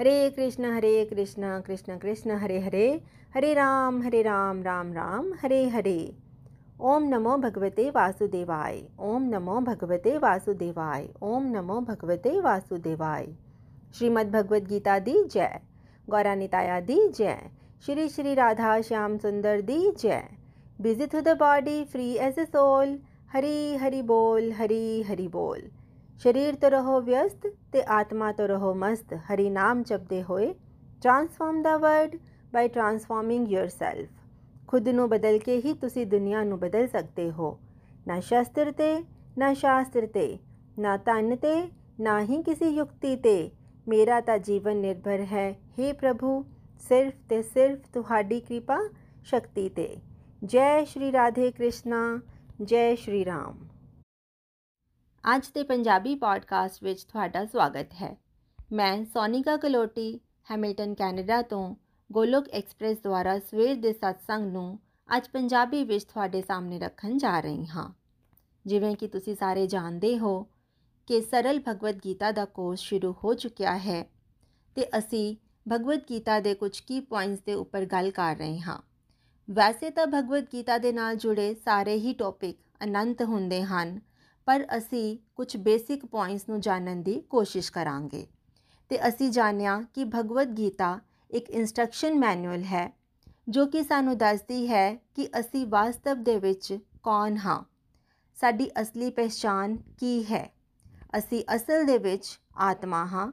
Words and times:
हरे 0.00 0.30
कृष्ण 0.30 0.64
हरे 0.64 1.04
कृष्ण 1.04 1.48
कृष्ण 1.60 1.96
कृष्ण, 1.98 2.30
हरे 2.32 2.58
हरे 2.60 3.00
हरे 3.34 3.52
राम 3.54 4.00
हरे 4.02 4.20
राम 4.22 4.62
राम 4.62 4.92
राम, 4.92 5.26
हरे 5.42 5.66
हरे। 5.68 6.14
ओम 6.82 7.08
नमो 7.08 7.36
भगवते 7.36 7.88
वासुदेवाय, 7.90 8.80
ओम 8.98 9.22
नमो 9.24 9.58
भगवते 9.60 10.16
वासुदेवाय, 10.18 11.08
ओम 11.22 11.50
नमो 11.56 11.80
भगवते 11.80 12.30
वासुदेवाय। 12.40 13.26
श्रीमद् 13.94 14.30
भगवद 14.32 14.68
गीता 14.68 14.98
दी 14.98 15.24
जय 15.24 15.60
गौरानिताया 16.08 16.80
दी 16.80 16.98
जय, 17.10 17.38
श्री 17.86 18.08
श्री 18.08 18.34
राधा 18.34 18.80
श्याम 18.80 19.18
सुंदर 19.18 19.60
दी 19.62 19.90
जय। 20.00 20.22
Busy 20.80 21.06
through 21.06 21.20
the 21.20 21.36
body 21.38 21.84
free 21.84 22.12
as 22.18 22.38
a 22.38 22.44
soul 22.46 22.98
Hari 23.32 23.76
Hari 23.76 24.02
बोल, 24.04 24.50
हरी 24.52 25.02
हरी 25.02 25.28
बोल। 25.28 25.60
ਸਰੀਰ 26.20 26.54
ਤੋਂ 26.54 26.70
ਰਹੋ 26.70 27.00
ਵਿਅਸਤ 27.00 27.46
ਤੇ 27.72 27.82
ਆਤਮਾ 27.88 28.30
ਤੋਂ 28.32 28.48
ਰਹੋ 28.48 28.72
ਮਸਤ 28.74 29.14
ਹਰੀ 29.30 29.48
ਨਾਮ 29.50 29.82
ਜਪਦੇ 29.82 30.22
ਹੋਏ 30.22 30.52
transform 31.02 31.62
the 31.62 31.76
world 31.76 32.16
by 32.52 32.68
transforming 32.68 33.46
yourself 33.48 34.06
ਖੁਦ 34.68 34.88
ਨੂੰ 34.88 35.08
ਬਦਲ 35.08 35.38
ਕੇ 35.38 35.56
ਹੀ 35.64 35.72
ਤੁਸੀਂ 35.74 36.06
ਦੁਨੀਆ 36.06 36.42
ਨੂੰ 36.44 36.58
ਬਦਲ 36.58 36.86
ਸਕਦੇ 36.88 37.30
ਹੋ 37.30 37.58
ਨਾ 38.06 38.18
ਸ਼ਸਤਰ 38.20 38.72
ਤੇ 38.72 38.92
ਨਾ 39.38 39.52
ਸ਼ਾਸਤਰ 39.54 40.06
ਤੇ 40.06 40.26
ਨਾ 40.78 40.96
ਤਨ 40.96 41.36
ਤੇ 41.36 41.54
ਨਾ 42.00 42.20
ਹੀ 42.20 42.42
ਕਿਸੇ 42.42 42.68
ਯੁਕਤੀ 42.68 43.16
ਤੇ 43.16 43.50
ਮੇਰਾ 43.88 44.20
ਤਾਂ 44.20 44.38
ਜੀਵਨ 44.38 44.76
ਨਿਰਭਰ 44.76 45.24
ਹੈ 45.32 45.50
हे 45.78 45.94
ਪ੍ਰਭੂ 45.94 46.44
ਸਿਰਫ 46.88 47.14
ਤੇ 47.28 47.42
ਸਿਰਫ 47.44 47.88
ਤੁਹਾਡੀ 47.92 48.40
ਕਿਰਪਾ 48.40 48.78
ਸ਼ਕਤੀ 49.24 49.68
ਤੇ 49.68 49.88
ਜੈ 50.44 50.84
ਸ਼੍ਰੀ 50.84 51.12
ਰਾਧੇ 51.12 51.50
ਕ੍ਰਿਸ਼ਨਾ 51.50 52.20
ਜੈ 52.62 52.94
ਸ਼੍ਰੀ 52.94 53.24
ਰਾਮ 53.24 53.69
ਅੱਜ 55.24 55.48
ਦੇ 55.54 55.62
ਪੰਜਾਬੀ 55.62 56.14
ਪੋਡਕਾਸਟ 56.14 56.84
ਵਿੱਚ 56.84 57.04
ਤੁਹਾਡਾ 57.04 57.46
ਸਵਾਗਤ 57.46 57.92
ਹੈ। 57.92 58.16
ਮੈਂ 58.72 59.04
ਸੋਨਿਕਾ 59.04 59.56
ਕਲੋਟੀ, 59.56 60.20
ਹੈਮਿਲਟਨ, 60.50 60.94
ਕੈਨੇਡਾ 60.94 61.42
ਤੋਂ 61.42 61.76
ਗੋਲੋਕ 62.12 62.48
ਐਕਸਪ੍ਰੈਸ 62.48 62.98
ਦੁਆਰਾ 62.98 63.38
ਸਵੇਰ 63.38 63.74
ਦੇ 63.74 63.92
ਸਤਸੰਗ 63.92 64.52
ਨੂੰ 64.52 64.78
ਅੱਜ 65.16 65.28
ਪੰਜਾਬੀ 65.28 65.84
ਵਿੱਚ 65.84 66.04
ਤੁਹਾਡੇ 66.04 66.42
ਸਾਹਮਣੇ 66.42 66.78
ਰੱਖਣ 66.78 67.18
ਜਾ 67.18 67.40
ਰਹੀ 67.40 67.66
ਹਾਂ। 67.66 67.92
ਜਿਵੇਂ 68.66 68.96
ਕਿ 68.96 69.08
ਤੁਸੀਂ 69.08 69.36
ਸਾਰੇ 69.36 69.66
ਜਾਣਦੇ 69.66 70.18
ਹੋ 70.18 70.42
ਕਿ 71.06 71.20
ਸਰਲ 71.20 71.60
ਭਗਵਦ 71.68 72.00
ਗੀਤਾ 72.04 72.32
ਦਾ 72.32 72.44
ਕੋਰਸ 72.44 72.80
ਸ਼ੁਰੂ 72.80 73.14
ਹੋ 73.24 73.34
ਚੁੱਕਿਆ 73.34 73.78
ਹੈ 73.78 74.02
ਤੇ 74.74 74.98
ਅਸੀਂ 74.98 75.36
ਭਗਵਦ 75.72 76.00
ਗੀਤਾ 76.10 76.40
ਦੇ 76.40 76.54
ਕੁਝ 76.54 76.80
ਕੀ 76.80 77.00
ਪੁਆਇੰਟਸ 77.00 77.42
ਦੇ 77.42 77.54
ਉੱਪਰ 77.54 77.84
ਗੱਲ 77.84 78.10
ਕਰ 78.10 78.36
ਰਹੇ 78.36 78.60
ਹਾਂ। 78.60 78.78
ਵੈਸੇ 79.50 79.90
ਤਾਂ 79.90 80.06
ਭਗਵਦ 80.06 80.46
ਗੀਤਾ 80.52 80.78
ਦੇ 80.78 80.92
ਨਾਲ 80.92 81.16
ਜੁੜੇ 81.16 81.54
ਸਾਰੇ 81.54 81.94
ਹੀ 81.94 82.14
ਟੌਪਿਕ 82.14 82.58
ਅਨੰਤ 82.84 83.22
ਹੁੰਦੇ 83.22 83.62
ਹਨ। 83.62 84.09
ਪਰ 84.46 84.66
ਅਸੀਂ 84.76 85.18
ਕੁਝ 85.34 85.56
ਬੇਸਿਕ 85.56 86.06
ਪੁਆਇੰਟਸ 86.06 86.48
ਨੂੰ 86.48 86.60
ਜਾਣਨ 86.60 87.02
ਦੀ 87.02 87.20
ਕੋਸ਼ਿਸ਼ 87.20 87.72
ਕਰਾਂਗੇ। 87.72 88.26
ਤੇ 88.88 89.08
ਅਸੀਂ 89.08 89.30
ਜਾਣਿਆ 89.30 89.84
ਕਿ 89.94 90.04
ਭਗਵਦ 90.04 90.58
ਗੀਤਾ 90.58 91.00
ਇੱਕ 91.30 91.50
ਇਨਸਟਰਕਸ਼ਨ 91.50 92.18
ਮੈਨੂਅਲ 92.18 92.62
ਹੈ, 92.62 92.96
ਜੋ 93.48 93.66
ਕਿ 93.66 93.82
ਸਾਨੂੰ 93.82 94.18
ਦੱਸਦੀ 94.18 94.68
ਹੈ 94.68 94.94
ਕਿ 94.94 95.28
ਅਸੀਂ 95.40 95.66
ਵਾਸਤਵ 95.66 96.22
ਦੇ 96.22 96.38
ਵਿੱਚ 96.38 96.78
ਕੌਣ 97.02 97.36
ਹਾਂ। 97.36 97.64
ਸਾਡੀ 98.34 98.70
ਅਸਲੀ 98.80 99.10
ਪਛਾਣ 99.10 99.76
ਕੀ 99.76 100.22
ਹੈ? 100.22 100.54
ਅਸੀਂ 101.18 101.44
ਅਸਲ 101.54 101.84
ਦੇ 101.84 101.98
ਵਿੱਚ 101.98 102.40
ਆਤਮਾ 102.56 103.06
ਹਾਂ 103.06 103.32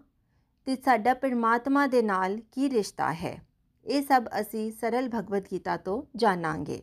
ਤੇ 0.65 0.75
ਸਾਡਾ 0.75 1.13
ਪਰਮਾਤਮਾ 1.13 1.87
ਦੇ 1.87 2.01
ਨਾਲ 2.01 2.37
ਕੀ 2.51 2.69
ਰਿਸ਼ਤਾ 2.69 3.13
ਹੈ? 3.13 3.47
ਇਹ 3.85 4.01
ਸਭ 4.01 4.25
ਅਸੀਂ 4.41 4.71
ਸਰਲ 4.71 5.09
ਭਗਵਦ 5.15 5.43
ਗੀਤਾ 5.51 5.77
ਤੋਂ 5.77 6.03
ਜਾਣਾਂਗੇ। 6.15 6.81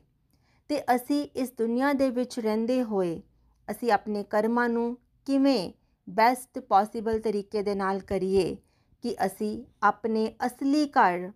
ਤੇ 0.69 0.83
ਅਸੀਂ 0.83 1.29
ਇਸ 1.37 1.53
ਦੁਨੀਆ 1.59 1.93
ਦੇ 1.93 2.11
ਵਿੱਚ 2.11 2.41
ਰਹਿੰਦੇ 2.41 2.83
ਹੋਏ 2.83 3.23
ਅਸੀਂ 3.71 3.93
ਆਪਣੇ 3.93 4.23
ਕਰਮਾਂ 4.23 4.69
ਨੂੰ 4.69 4.97
ਕਿਵੇਂ 5.27 5.73
ਬੈਸਟ 6.09 6.59
ਪੋਸੀਬਲ 6.59 7.21
ਤਰੀਕੇ 7.21 7.63
ਦੇ 7.63 7.75
ਨਾਲ 7.75 8.01
ਕਰੀਏ 8.01 8.57
ਕਿ 9.03 9.17
ਅਸੀਂ 9.27 9.65
ਆਪਣੇ 9.83 10.35
ਅਸਲੀ 10.47 10.87
ਘਰ 10.89 11.31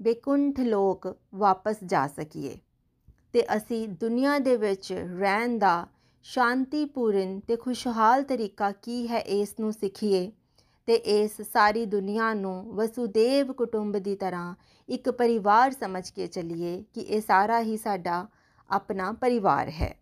ਬੇਕੁੰਠ 0.00 0.60
ਲੋਕ 0.60 1.16
ਵਾਪਸ 1.34 1.76
ਜਾ 1.84 2.06
ਸਕੀਏ 2.06 2.58
ਤੇ 3.32 3.46
ਅਸੀਂ 3.56 3.88
ਦੁਨੀਆ 3.88 4.38
ਦੇ 4.38 4.56
ਵਿੱਚ 4.56 4.92
ਰਹਿਣ 4.92 5.58
ਦਾ 5.58 5.86
ਸ਼ਾਂਤੀਪੂਰਨ 6.22 7.40
ਤੇ 7.40 7.56
ਖੁਸ਼ਹਾਲ 7.56 8.22
ਤਰੀਕਾ 8.22 8.70
ਕੀ 8.72 9.06
ਹੈ 9.08 9.18
ਇਸ 9.18 9.54
ਨੂੰ 9.60 9.72
ਸਿੱਖੀਏ 9.72 10.30
ਤੇ 10.86 10.94
ਇਸ 10.94 11.40
ਸਾਰੀ 11.42 11.84
ਦੁਨੀਆ 11.86 12.34
ਨੂੰ 12.34 12.76
ਵਸੁਦੇਵ 12.76 13.52
ਕੁਟੁੰਬ 13.52 13.96
ਦੀ 13.96 14.14
ਤਰ੍ਹਾਂ 14.16 14.54
ਇੱਕ 14.88 15.10
ਪਰਿਵਾਰ 15.10 15.70
ਸਮਝ 15.70 16.10
ਕੇ 16.10 16.26
ਚੱਲੀਏ 16.26 16.84
ਕਿ 16.94 17.00
ਇਹ 17.00 17.20
ਸਾਰਾ 17.20 17.60
ਹੀ 17.60 17.76
ਸਾਡਾ 17.76 18.26
ਆਪਣਾ 18.70 19.12
ਪਰਿਵਾਰ 19.12 19.68
ਹੈ। 19.70 19.99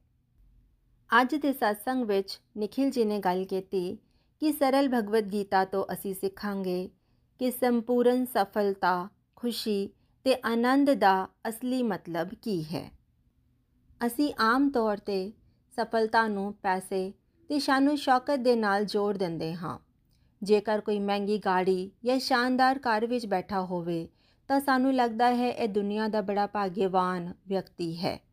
ਅੱਜ 1.20 1.34
ਦੇ 1.34 1.48
satsang 1.48 2.04
ਵਿੱਚ 2.04 2.40
ਨikhil 2.58 2.88
ji 2.88 3.04
ਨੇ 3.04 3.18
ਗੱਲ 3.18 3.44
ਕੀਤੀ 3.44 3.98
ਕਿ 4.40 4.52
ਸਰਲ 4.52 4.88
ਭਗਵਦ 4.88 5.32
ਗੀਤਾ 5.32 5.64
ਤੋਂ 5.64 5.84
ਅਸੀਂ 5.92 6.14
ਸਿੱਖਾਂਗੇ 6.14 6.90
ਕਿ 7.38 7.50
ਸੰਪੂਰਨ 7.50 8.26
ਸਫਲਤਾ, 8.26 9.08
ਖੁਸ਼ੀ 9.36 9.90
ਤੇ 10.24 10.36
ਆਨੰਦ 10.44 10.90
ਦਾ 10.90 11.28
ਅਸਲੀ 11.48 11.82
ਮਤਲਬ 11.82 12.28
ਕੀ 12.42 12.64
ਹੈ। 12.64 12.90
ਅਸੀਂ 14.06 14.34
ਆਮ 14.38 14.70
ਤੌਰ 14.70 14.96
ਤੇ 14.96 15.32
ਸਫਲਤਾ 15.76 16.28
ਨੂੰ 16.28 16.54
ਪੈਸੇ 16.54 17.12
ਤੇ 17.48 17.58
ਸ਼ਾਨੋ 17.58 17.94
ਸ਼ੌਕਤ 17.96 18.38
ਦੇ 18.38 18.56
ਨਾਲ 18.56 18.84
ਜੋੜ 18.84 19.16
ਦਿੰਦੇ 19.16 19.54
ਹਾਂ। 19.54 19.78
ਜੇਕਰ 20.42 20.80
ਕੋਈ 20.80 20.98
ਮਹਿੰਗੀ 20.98 21.38
ਗਾੜੀ 21.38 21.90
ਜਾਂ 22.04 22.18
ਸ਼ਾਨਦਾਰ 22.18 22.78
ਘਰ 22.78 23.06
ਵਿੱਚ 23.06 23.26
ਬੈਠਾ 23.26 23.60
ਹੋਵੇ, 23.60 24.08
ਤਾਂ 24.48 24.60
ਸਾਨੂੰ 24.60 24.94
ਲੱਗਦਾ 24.94 25.34
ਹੈ 25.34 25.50
ਇਹ 25.50 25.68
ਦੁਨੀਆ 25.68 26.08
ਦਾ 26.08 26.20
ਬੜਾ 26.20 26.46
ਭਾਗਿਆਵਾਨ 26.46 27.34
ਵਿਅਕਤੀ 27.48 27.96
ਹੈ। 27.96 28.27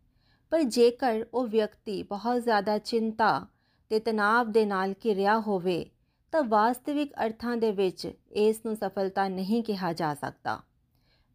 ਪਰ 0.55 0.63
ਜੇਕਰ 0.63 1.25
ਉਹ 1.33 1.47
ਵਿਅਕਤੀ 1.47 2.03
ਬਹੁਤ 2.03 2.43
ਜ਼ਿਆਦਾ 2.43 2.77
ਚਿੰਤਾ 2.77 3.47
ਤੇ 3.89 3.99
ਤਣਾਅ 3.99 4.43
ਦੇ 4.43 4.65
ਨਾਲ 4.65 4.93
ਘਿਰਿਆ 5.05 5.39
ਹੋਵੇ, 5.39 5.89
ਤਾਂ 6.31 6.43
ਵਾਸਤਵਿਕ 6.43 7.13
ਅਰਥਾਂ 7.25 7.57
ਦੇ 7.57 7.71
ਵਿੱਚ 7.71 8.11
ਇਸ 8.31 8.65
ਨੂੰ 8.65 8.75
ਸਫਲਤਾ 8.75 9.27
ਨਹੀਂ 9.27 9.63
ਕਿਹਾ 9.63 9.93
ਜਾ 9.93 10.13
ਸਕਦਾ। 10.13 10.59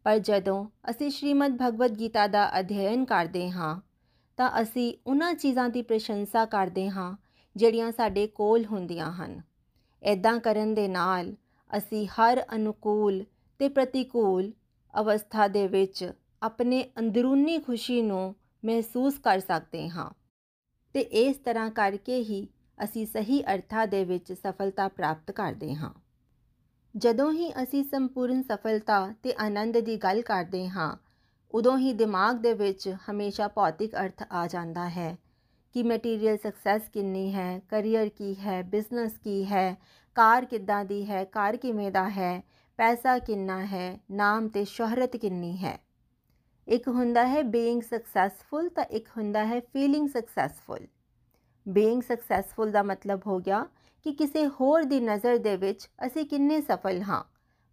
ਪਰ 0.03 0.19
ਜਦੋਂ 0.19 0.65
ਅਸੀਂ 0.89 1.09
ਸ਼੍ਰੀਮਦ 1.09 1.57
ਭਗਵਦ 1.61 1.99
ਗੀਤਾ 1.99 2.27
ਦਾ 2.27 2.59
ਅਧਿਐਨ 2.59 3.05
ਕਰਦੇ 3.05 3.51
ਹਾਂ, 3.51 3.81
ਤਾਂ 4.37 4.61
ਅਸੀਂ 4.61 4.93
ਉਹਨਾਂ 5.07 5.33
ਚੀਜ਼ਾਂ 5.33 5.69
ਦੀ 5.69 5.81
ਪ੍ਰਸ਼ੰਸਾ 5.81 6.45
ਕਰਦੇ 6.45 6.89
ਹਾਂ 6.89 7.17
ਜਿਹੜੀਆਂ 7.55 7.91
ਸਾਡੇ 7.91 8.27
ਕੋਲ 8.27 8.65
ਹੁੰਦੀਆਂ 8.65 9.11
ਹਨ। 9.11 9.41
ਇਦਾਂ 10.03 10.39
ਕਰਨ 10.39 10.73
ਦੇ 10.73 10.87
ਨਾਲ 10.87 11.35
ਅਸੀਂ 11.77 12.07
ਹਰ 12.07 12.45
ਅਨੁਕੂਲ 12.55 13.23
ਤੇ 13.59 13.69
ਪ੍ਰਤੀਕੂਲ 13.69 14.51
ਅਵਸਥਾ 15.01 15.47
ਦੇ 15.47 15.67
ਵਿੱਚ 15.67 16.11
ਆਪਣੇ 16.41 16.89
ਅੰਦਰੂਨੀ 16.99 17.57
ਖੁਸ਼ੀ 17.57 18.01
ਨੂੰ 18.01 18.35
ਮਹਿਸੂਸ 18.63 19.17
ਕਰ 19.17 19.39
ਸਕਦੇ 19.39 19.87
ਹਾਂ। 19.89 20.09
ਤੇ 20.95 20.99
ਇਸ 20.99 21.37
ਤਰ੍ਹਾਂ 21.37 21.69
ਕਰਕੇ 21.71 22.17
ਹੀ 22.19 22.47
ਅਸੀਂ 22.83 23.05
ਸਹੀ 23.05 23.41
ਅਰਥਾਂ 23.43 23.87
ਦੇ 23.87 24.03
ਵਿੱਚ 24.05 24.31
ਸਫਲਤਾ 24.33 24.87
ਪ੍ਰਾਪਤ 24.87 25.31
ਕਰਦੇ 25.31 25.73
ਹਾਂ। 25.75 25.93
ਜਦੋਂ 26.95 27.31
ਹੀ 27.33 27.51
ਅਸੀਂ 27.63 27.83
ਸੰਪੂਰਨ 27.83 28.41
ਸਫਲਤਾ 28.41 29.13
ਤੇ 29.23 29.33
ਆਨੰਦ 29.39 29.77
ਦੀ 29.77 29.97
ਗੱਲ 29.97 30.21
ਕਰਦੇ 30.21 30.67
ਹਾਂ, 30.69 30.95
ਉਦੋਂ 31.53 31.77
ਹੀ 31.77 31.93
ਦਿਮਾਗ 31.93 32.35
ਦੇ 32.35 32.53
ਵਿੱਚ 32.53 32.87
ਹਮੇਸ਼ਾ 33.09 33.47
ਭੌਤਿਕ 33.47 33.95
ਅਰਥ 33.95 34.23
ਆ 34.31 34.45
ਜਾਂਦਾ 34.47 34.89
ਹੈ 34.89 35.17
ਕਿ 35.75 35.83
ਮਟੀਰੀਅਲ 35.83 36.37
ਸਕਸੈਸ 36.37 36.89
ਕਿੰਨੀ 36.89 37.33
ਹੈ 37.33 37.59
ਕੈਰੀਅਰ 37.69 38.09
ਕੀ 38.09 38.33
ਹੈ 38.35 38.61
ਬਿਜ਼ਨਸ 38.63 39.17
ਕੀ 39.17 39.43
ਹੈ, 39.45 39.77
ਕਾਰ 40.15 40.45
ਕਿੱਦਾਂ 40.45 40.83
ਦੀ 40.85 41.05
ਹੈ, 41.09 41.23
ਕਾਰ 41.23 41.57
ਕਿਵੇਂ 41.57 41.91
ਦਾ 41.91 42.09
ਹੈ, 42.09 42.41
ਪੈਸਾ 42.79 43.17
ਕਿੰਨਾ 43.19 43.65
ਹੈ, 43.65 43.99
ਨਾਮ 44.11 44.47
ਤੇ 44.47 44.65
ਸ਼ੋਹਰਤ 44.65 45.15
ਕਿੰਨੀ 45.17 45.57
ਹੈ। 45.57 45.77
ਇੱਕ 46.71 46.87
ਹੁੰਦਾ 46.87 47.25
ਹੈ 47.27 47.41
ਬੀਇੰਗ 47.43 47.81
ਸਕਸੈਸਫੁਲ 47.81 48.69
ਤਾਂ 48.69 48.83
ਇੱਕ 48.89 49.07
ਹੁੰਦਾ 49.17 49.45
ਹੈ 49.45 49.59
ਫੀਲਿੰਗ 49.73 50.07
ਸਕਸੈਸਫੁਲ 50.09 50.85
ਬੀਇੰਗ 51.65 52.01
ਸਕਸੈਸਫੁਲ 52.01 52.71
ਦਾ 52.71 52.83
ਮਤਲਬ 52.83 53.21
ਹੋ 53.27 53.39
ਗਿਆ 53.39 53.65
ਕਿ 54.05 54.11
ਕਿਸੇ 54.13 54.45
ਹੋਰ 54.61 54.83
ਦੀ 54.83 54.99
ਨਜ਼ਰ 54.99 55.37
ਦੇ 55.37 55.55
ਵਿੱਚ 55.57 55.87
ਅਸੀਂ 56.05 56.25
ਕਿੰਨੇ 56.25 56.61
ਸਫਲ 56.61 57.01
ਹਾਂ, 57.01 57.23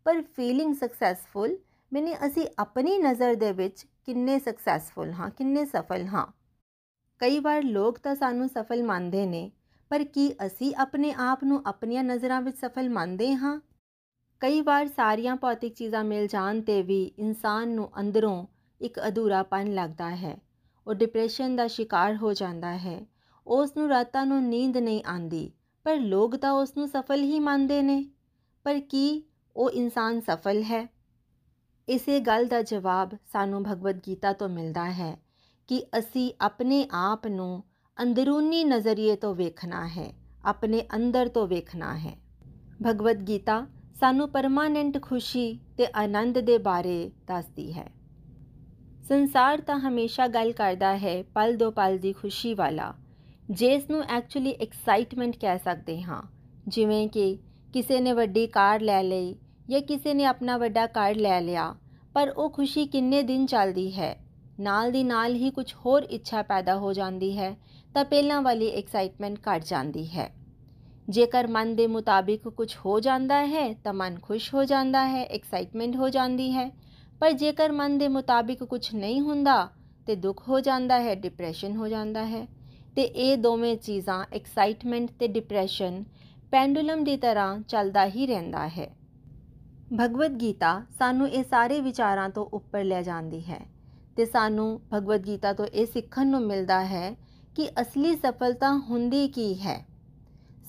ਪਰ 0.07 0.23
ਫੀਲਿੰਗ 0.37 0.75
ਸਕਸੈਸਫੁਲ 0.75 1.57
ਮੈਨੇ 1.93 2.17
ਅਸੀਂ 2.27 2.47
ਆਪਣੀ 2.59 2.99
ਨਜ਼ਰ 2.99 3.35
ਦੇ 3.35 3.53
ਵਿੱਚ 3.53 3.87
ਕਿੰਨੇ 4.07 4.39
ਸਕਸੈਸਫੁਲ 4.39 5.13
ਹਾਂ, 5.13 5.31
ਕਿੰਨੇ 5.31 5.65
ਸਫਲ 5.65 6.07
ਹਾਂ। 6.07 6.27
ਕਈ 7.21 7.39
ਵਾਰ 7.39 7.63
ਲੋਕ 7.63 7.99
ਤਾਂ 7.99 8.15
ਸਾਨੂੰ 8.15 8.49
ਸਫਲ 8.49 8.83
ਮੰਨਦੇ 8.83 9.25
ਨੇ, 9.27 9.51
ਪਰ 9.91 10.05
ਕੀ 10.05 10.31
ਅਸੀਂ 10.47 10.75
ਆਪਣੇ 10.77 11.15
ਆਪ 11.19 11.45
ਨੂੰ 11.45 11.63
ਆਪਣੀਆਂ 11.67 12.05
ਨਜ਼ਰਾਂ 12.05 12.43
ਵਿੱਚ 12.43 12.59
ਸਫਲ 12.59 12.89
ਮੰਨਦੇ 12.91 13.35
ਹਾਂ? 13.35 13.59
ਕਈ 14.43 14.61
ਵਾਰ 14.61 14.87
ਸਾਰੀਆਂ 14.87 15.37
ਭੌਤਿਕ 15.37 15.75
ਚੀਜ਼ਾਂ 15.75 16.05
ਮਿਲ 16.05 16.27
ਜਾਣ 16.27 16.61
ਤੇ 16.61 16.83
ਵੀ 16.83 17.03
ਇਨਸਾਨ 17.19 17.69
ਨੂੰ 17.69 17.91
ਅੰਦਰੋਂ 18.01 18.47
ਇੱਕ 18.81 19.01
ਅਧੂਰਾਪਨ 19.09 19.75
ਲੱਗਦਾ 19.75 20.17
ਹੈ। 20.17 20.37
ਉਹ 20.87 20.95
ਡਿਪਰੈਸ਼ਨ 20.95 21.57
ਦਾ 21.57 21.67
ਸ਼ਿਕਾਰ 21.67 22.17
ਹੋ 22.17 22.33
ਜਾਂਦਾ 22.33 22.77
ਹੈ। 22.79 23.07
ਉਸ 23.47 23.77
ਨੂੰ 23.77 23.89
ਰਾਤਾਂ 23.89 24.27
ਨੂੰ 24.27 24.43
ਨੀਂਦ 24.45 24.77
ਨਹੀਂ 24.77 25.03
ਆਂਦੀ 25.09 25.53
ਪਰ 25.85 25.97
ਲੋਕ 25.97 26.37
ਤਾਂ 26.37 26.53
ਉਸ 26.53 26.77
ਨੂੰ 26.77 26.89
ਸਫਲ 26.89 27.23
ਹੀ 27.23 27.41
ਮੰਨਦੇ 27.41 27.83
ਨੇ। 27.83 28.11
ਪਰ 28.65 28.81
ਕੀ 28.81 29.25
ਉਹ 29.57 29.71
ਇਨਸਾਨ 29.71 30.21
ਸਫਲ 30.21 30.63
ਹੈ? 30.63 30.89
ਇਸੇ 31.89 32.21
ਗੱਲ 32.21 32.47
ਦਾ 32.47 32.63
ਜਵਾਬ 32.63 33.11
ਸਾਨੂੰ 33.33 33.63
ਭਗਵਦ 33.63 34.01
ਗੀਤਾ 34.07 34.33
ਤੋਂ 34.33 34.49
ਮਿਲਦਾ 34.49 34.91
ਹੈ 34.91 35.17
ਕਿ 35.67 35.85
ਅਸੀਂ 35.99 36.33
ਆਪਣੇ 36.41 36.89
ਆਪ 36.93 37.27
ਨੂੰ 37.27 37.65
ਅੰਦਰੂਨੀ 38.03 38.65
ਨਜ਼ਰੀਏ 38.65 39.17
ਤੋਂ 39.17 39.35
ਵੇਖਣਾ 39.35 39.89
ਹੈ, 39.89 40.13
ਆਪਣੇ 40.45 40.83
ਅੰਦਰ 40.97 41.29
ਤੋਂ 41.29 41.47
ਵੇਖਣਾ 41.47 41.99
ਹੈ। 41.99 42.19
ਭਗਵਦ 42.87 43.29
ਗੀਤਾ 43.29 43.67
ਸਾਨੂੰ 44.01 44.29
ਪਰਮਾਨੈਂਟ 44.29 45.03
ਖੁਸ਼ੀ 45.03 45.61
ਤੇ 45.77 45.87
ਆਨੰਦ 45.95 46.39
ਦੇ 46.39 46.59
ਬਾਰੇ 46.59 47.11
ਦੱਸਦੀ 47.27 47.73
ਹੈ। 47.73 47.98
ਸੰਸਾਰ 49.09 49.61
ਤਾਂ 49.61 49.79
ਹਮੇਸ਼ਾ 49.79 50.27
ਗੱਲ 50.27 50.51
ਕਰਦਾ 50.53 50.97
ਹੈ 50.99 51.23
ਪਲ 51.35 51.57
ਦੋ 51.57 51.71
ਪਲ 51.71 51.97
ਦੀ 51.99 52.13
ਖੁਸ਼ੀ 52.13 52.53
ਵਾਲਾ। 52.55 52.93
ਜਿਸ 53.51 53.89
ਨੂੰ 53.91 54.03
ਐਕਚੁਅਲੀ 54.05 54.51
ਐਕਸਾਈਟਮੈਂਟ 54.53 55.37
ਕਹਿ 55.37 55.59
ਸਕਦੇ 55.59 56.03
ਹਾਂ। 56.03 56.23
ਜਿਵੇਂ 56.69 57.09
ਕਿ 57.09 57.39
ਕਿਸੇ 57.73 58.01
ਨੇ 58.01 58.13
ਵੱਡੀ 58.13 58.47
ਕਾਰ 58.47 58.81
ਲੈ 58.81 59.03
ਲਈ 59.03 59.35
ਜਾਂ 59.69 59.81
ਕਿਸੇ 59.81 60.15
ਨੇ 60.15 60.25
ਆਪਣਾ 60.25 60.57
ਵੱਡਾ 60.57 60.87
ਕਾਰ 60.87 61.15
ਲੈ 61.15 61.41
ਲਿਆ, 61.41 61.75
ਪਰ 62.15 62.29
ਉਹ 62.29 62.51
ਖੁਸ਼ੀ 62.51 62.87
ਕਿੰਨੇ 62.87 63.23
ਦਿਨ 63.23 63.47
ਚੱਲਦੀ 63.47 63.91
ਹੈ? 63.99 64.17
ਨਾਲ 64.61 64.93
ਦੀ 64.93 65.03
ਨਾਲ 65.05 65.35
ਹੀ 65.35 65.51
ਕੁਝ 65.51 65.75
ਹੋਰ 65.75 66.03
ਇੱਛਾ 66.03 66.43
ਪੈਦਾ 66.43 66.77
ਹੋ 66.77 66.93
ਜਾਂਦੀ 66.93 67.39
ਹੈ, 67.39 67.57
ਤਾਂ 67.95 68.05
ਪਹਿਲਾਂ 68.05 68.43
ਵਾਲੀ 68.43 68.69
ਐਕਸਾਈਟਮੈਂਟ 68.71 69.39
ਘਟ 69.39 69.65
ਜਾਂਦੀ 69.65 70.07
ਹੈ। 70.09 70.31
ਜੇਕਰ 71.09 71.47
ਮਨ 71.47 71.75
ਦੇ 71.77 71.87
ਮੁਤਾਬਿਕ 71.87 72.49
ਕੁਝ 72.49 72.77
ਹੋ 72.87 73.01
ਜਾਂਦਾ 73.01 73.47
ਹੈ, 73.47 73.73
ਤਾਂ 73.75 73.93
ਮਨ 73.93 74.19
ਖੁਸ਼ 74.23 74.55
ਹੋ 74.55 74.65
ਜਾਂਦਾ 74.65 75.07
ਹੈ 75.07 75.25
ਐਕਸਾਈਟਮੈਂਟ 75.25 75.97
ਹੋ 75.97 76.09
ਜਾਂਦੀ 76.09 76.51
ਹੈ। 76.53 76.71
ਪਰ 77.21 77.33
ਜੇਕਰ 77.33 77.73
ਮਨ 77.73 77.99
ਦੇ 77.99 78.09
ਮੁਤਾਬਿਕ 78.09 78.65
ਕੁਝ 78.65 78.95
ਨਹੀਂ 78.95 79.21
ਹੁੰਦਾ, 79.21 79.69
ਤੇ 80.07 80.17
ਦੁੱਖ 80.17 80.49
ਹੋ 80.49 80.61
ਜਾਂਦਾ 80.61 81.01
ਹੈ 81.01 81.15
ਡਿਪਰੈਸ਼ਨ 81.15 81.77
ਹੋ 81.77 81.89
ਜਾਂਦਾ 81.89 82.27
ਹੈ। 82.27 82.47
ਤੇ 82.97 83.03
ਇਹ 83.03 83.37
ਦੋਵੇਂ 83.37 83.77
ਚੀਜ਼ਾਂ 83.77 84.25
ਐਕਸਾਈਟਮੈਂਟ 84.33 85.11
ਤੇ 85.11 85.27
ਡਿਪਰੈਸ਼ਨ 85.29 86.05
ਪੈਂਡੂਲਮ 86.51 87.05
ਦੀ 87.05 87.17
ਤਰ੍ਹਾਂ 87.17 87.61
ਚੱਲਦਾ 87.61 88.07
ਹੀ 88.07 88.27
ਰਹਿੰਦਾ 88.27 88.69
ਹੈ। 88.69 88.91
ਭਗਵਦ 90.01 90.41
ਗੀਤਾ 90.41 90.83
ਸਾਨੂੰ 90.99 91.29
ਇਹ 91.29 91.45
ਸਾਰੇ 91.45 91.81
ਵਿਚਾਰਾਂ 91.81 92.29
ਤੋਂ 92.29 92.47
ਉੱਪਰ 92.47 92.85
ਲੈ 92.85 93.03
ਜਾਂਦੀ 93.03 93.41
ਹੈ 93.41 93.61
ਤੇ 94.17 94.25
ਸਾਨੂੰ 94.25 94.81
ਭਗਵਦ 94.95 95.27
ਗੀਤਾ 95.27 95.53
ਤੋਂ 95.53 95.67
ਇਹ 95.67 95.87
ਸਿੱਖਣ 95.87 96.27
ਨੂੰ 96.27 96.41
ਮਿਲਦਾ 96.41 96.85
ਹੈ 96.85 97.17
ਕਿ 97.57 97.69
ਅਸਲੀ 97.81 98.17
ਸਫਲਤਾ 98.17 98.73
ਹੁੰਦੀ 98.91 99.29
ਕੀ 99.29 99.55
ਹੈ। 99.55 99.87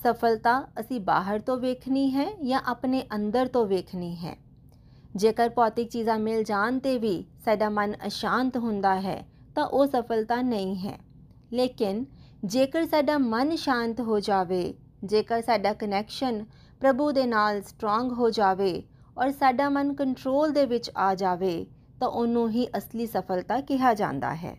ਸਫਲਤਾ 0.04 0.68
ਅਸੀਂ 0.80 1.00
ਬਾਹਰ 1.00 1.40
ਤੋਂ 1.40 1.56
ਵੇਖਣੀ 1.56 2.10
ਹੈ 2.10 2.26
ਜਾਂ 2.44 2.60
ਆਪਣੇ 2.66 3.06
ਅੰਦਰ 3.14 3.46
ਤੋਂ 3.46 3.66
ਵੇਖਣੀ 3.66 4.16
ਹੈ? 4.16 4.36
ਜੇਕਰ 5.16 5.48
ਭੌਤਿਕ 5.48 5.88
ਚੀਜ਼ਾਂ 5.88 6.18
ਮਿਲ 6.18 6.42
ਜਾਣ 6.44 6.78
ਤੇ 6.78 6.96
ਵੀ 6.98 7.24
ਸਾਡਾ 7.44 7.68
ਮਨ 7.68 7.94
ਅਸ਼ਾਂਤ 8.06 8.56
ਹੁੰਦਾ 8.56 8.94
ਹੈ, 9.00 9.24
ਤਾਂ 9.54 9.64
ਉਹ 9.64 9.86
ਸਫਲਤਾ 9.86 10.40
ਨਹੀਂ 10.42 10.76
ਹੈ। 10.78 10.98
ਲੇਕਿਨ 11.52 12.04
ਜੇਕਰ 12.44 12.86
ਸਾਡਾ 12.86 13.18
ਮਨ 13.18 13.54
ਸ਼ਾਂਤ 13.56 14.00
ਹੋ 14.00 14.20
ਜਾਵੇ, 14.20 14.62
ਜੇਕਰ 15.04 15.42
ਸਾਡਾ 15.42 15.72
ਕਨੈਕਸ਼ਨ 15.72 16.44
ਪ੍ਰਭੂ 16.80 17.10
ਦੇ 17.12 17.26
ਨਾਲ 17.26 17.60
ਸਟਰੋਂਗ 17.62 18.12
ਹੋ 18.12 18.30
ਜਾਵੇ 18.30 18.82
ਔਰ 19.18 19.30
ਸਾਡਾ 19.30 19.68
ਮਨ 19.68 19.92
ਕੰਟਰੋਲ 19.94 20.52
ਦੇ 20.52 20.64
ਵਿੱਚ 20.66 20.90
ਆ 20.96 21.14
ਜਾਵੇ, 21.14 21.66
ਤਾਂ 22.00 22.08
ਉਹਨੂੰ 22.08 22.48
ਹੀ 22.50 22.66
ਅਸਲੀ 22.78 23.06
ਸਫਲਤਾ 23.06 23.60
ਕਿਹਾ 23.60 23.92
ਜਾਂਦਾ 23.94 24.34
ਹੈ। 24.34 24.56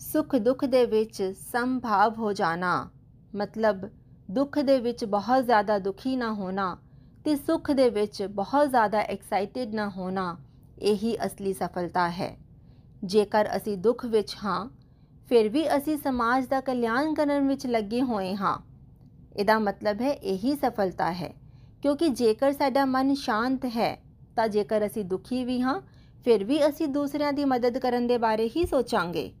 ਸੁਖ 0.00 0.36
ਦੁੱਖ 0.36 0.64
ਦੇ 0.64 0.84
ਵਿੱਚ 0.86 1.22
ਸੰਭਾਵ 1.52 2.14
ਹੋ 2.18 2.32
ਜਾਣਾ 2.32 2.88
ਮਤਲਬ 3.34 3.88
ਦੁੱਖ 4.30 4.58
ਦੇ 4.58 4.78
ਵਿੱਚ 4.80 5.04
ਬਹੁਤ 5.04 5.44
ਜ਼ਿਆਦਾ 5.44 5.78
ਦੁਖੀ 5.78 6.16
ਨਾ 6.16 6.32
ਹੋਣਾ 6.32 6.76
ਤੇ 7.24 7.34
ਸੁੱਖ 7.36 7.70
ਦੇ 7.70 7.88
ਵਿੱਚ 7.90 8.22
ਬਹੁਤ 8.22 8.70
ਜ਼ਿਆਦਾ 8.70 9.00
ਐਕਸਾਈਟਿਡ 9.00 9.74
ਨਾ 9.74 9.88
ਹੋਣਾ 9.88 10.36
ਇਹੀ 10.82 11.16
ਅਸਲੀ 11.26 11.52
ਸਫਲਤਾ 11.52 12.08
ਹੈ। 12.10 12.36
ਜੇਕਰ 13.04 13.48
ਅਸੀਂ 13.56 13.76
ਦੁੱਖ 13.78 14.04
ਵਿੱਚ 14.06 14.34
ਹਾਂ, 14.44 14.68
ਫਿਰ 15.28 15.48
ਵੀ 15.48 15.64
ਅਸੀਂ 15.76 15.96
ਸਮਾਜ 15.96 16.46
ਦਾ 16.46 16.60
ਕਲਿਆਣ 16.60 17.14
ਕਰਨ 17.14 17.48
ਵਿੱਚ 17.48 17.66
ਲੱਗੇ 17.66 18.02
ਹੋਏ 18.02 18.34
ਹਾਂ। 18.34 18.56
ਇਹਦਾ 19.36 19.58
ਮਤਲਬ 19.58 20.00
ਹੈ 20.00 20.12
ਇਹੀ 20.12 20.54
ਸਫਲਤਾ 20.56 21.12
ਹੈ, 21.12 21.32
ਕਿਉਂਕਿ 21.82 22.08
ਜੇਕਰ 22.08 22.52
ਸਾਡਾ 22.52 22.84
ਮਨ 22.84 23.14
ਸ਼ਾਂਤ 23.14 23.64
ਹੈ, 23.76 23.96
ਤਾਂ 24.36 24.48
ਜੇਕਰ 24.48 24.86
ਅਸੀਂ 24.86 25.04
ਦੁਖੀ 25.04 25.44
ਵੀ 25.44 25.60
ਹਾਂ, 25.60 25.80
ਫਿਰ 26.24 26.44
ਵੀ 26.44 26.58
ਅਸੀਂ 26.68 26.88
ਦੂਸਰਿਆਂ 26.88 27.32
ਦੀ 27.32 27.44
ਮਦਦ 27.44 27.78
ਕਰਨ 27.78 28.06
ਦੇ 28.06 28.18
ਬਾਰੇ 28.18 28.48
ਹੀ 28.56 28.66
ਸੋਚਾਂਗੇ। 28.66 29.32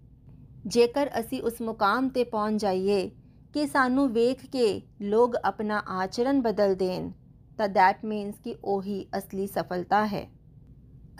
ਜੇਕਰ 0.66 1.10
ਅਸੀਂ 1.20 1.42
ਉਸ 1.42 1.60
ਮੁਕਾਮ 1.60 2.08
ਤੇ 2.08 2.24
ਪਹੁੰਚ 2.24 2.60
ਜਾਈਏ 2.60 3.10
ਕਿ 3.54 3.66
ਸਾਨੂੰ 3.66 4.08
ਵੇਖ 4.12 4.46
ਕੇ 4.46 4.80
ਲੋਕ 5.02 5.36
ਆਪਣਾ 5.44 5.82
ਆਚਰਣ 5.88 6.40
ਬਦਲ 6.40 6.74
ਦੇਣ 6.74 7.10
ਤਾਂ 7.58 7.68
ਦੈਟ 7.68 8.04
ਮੀਨਸ 8.04 8.34
ਕਿ 8.44 8.54
ਉਹੀ 8.64 9.06
ਅਸਲੀ 9.18 9.46
ਸਫਲਤਾ 9.46 10.06
ਹੈ। 10.06 10.26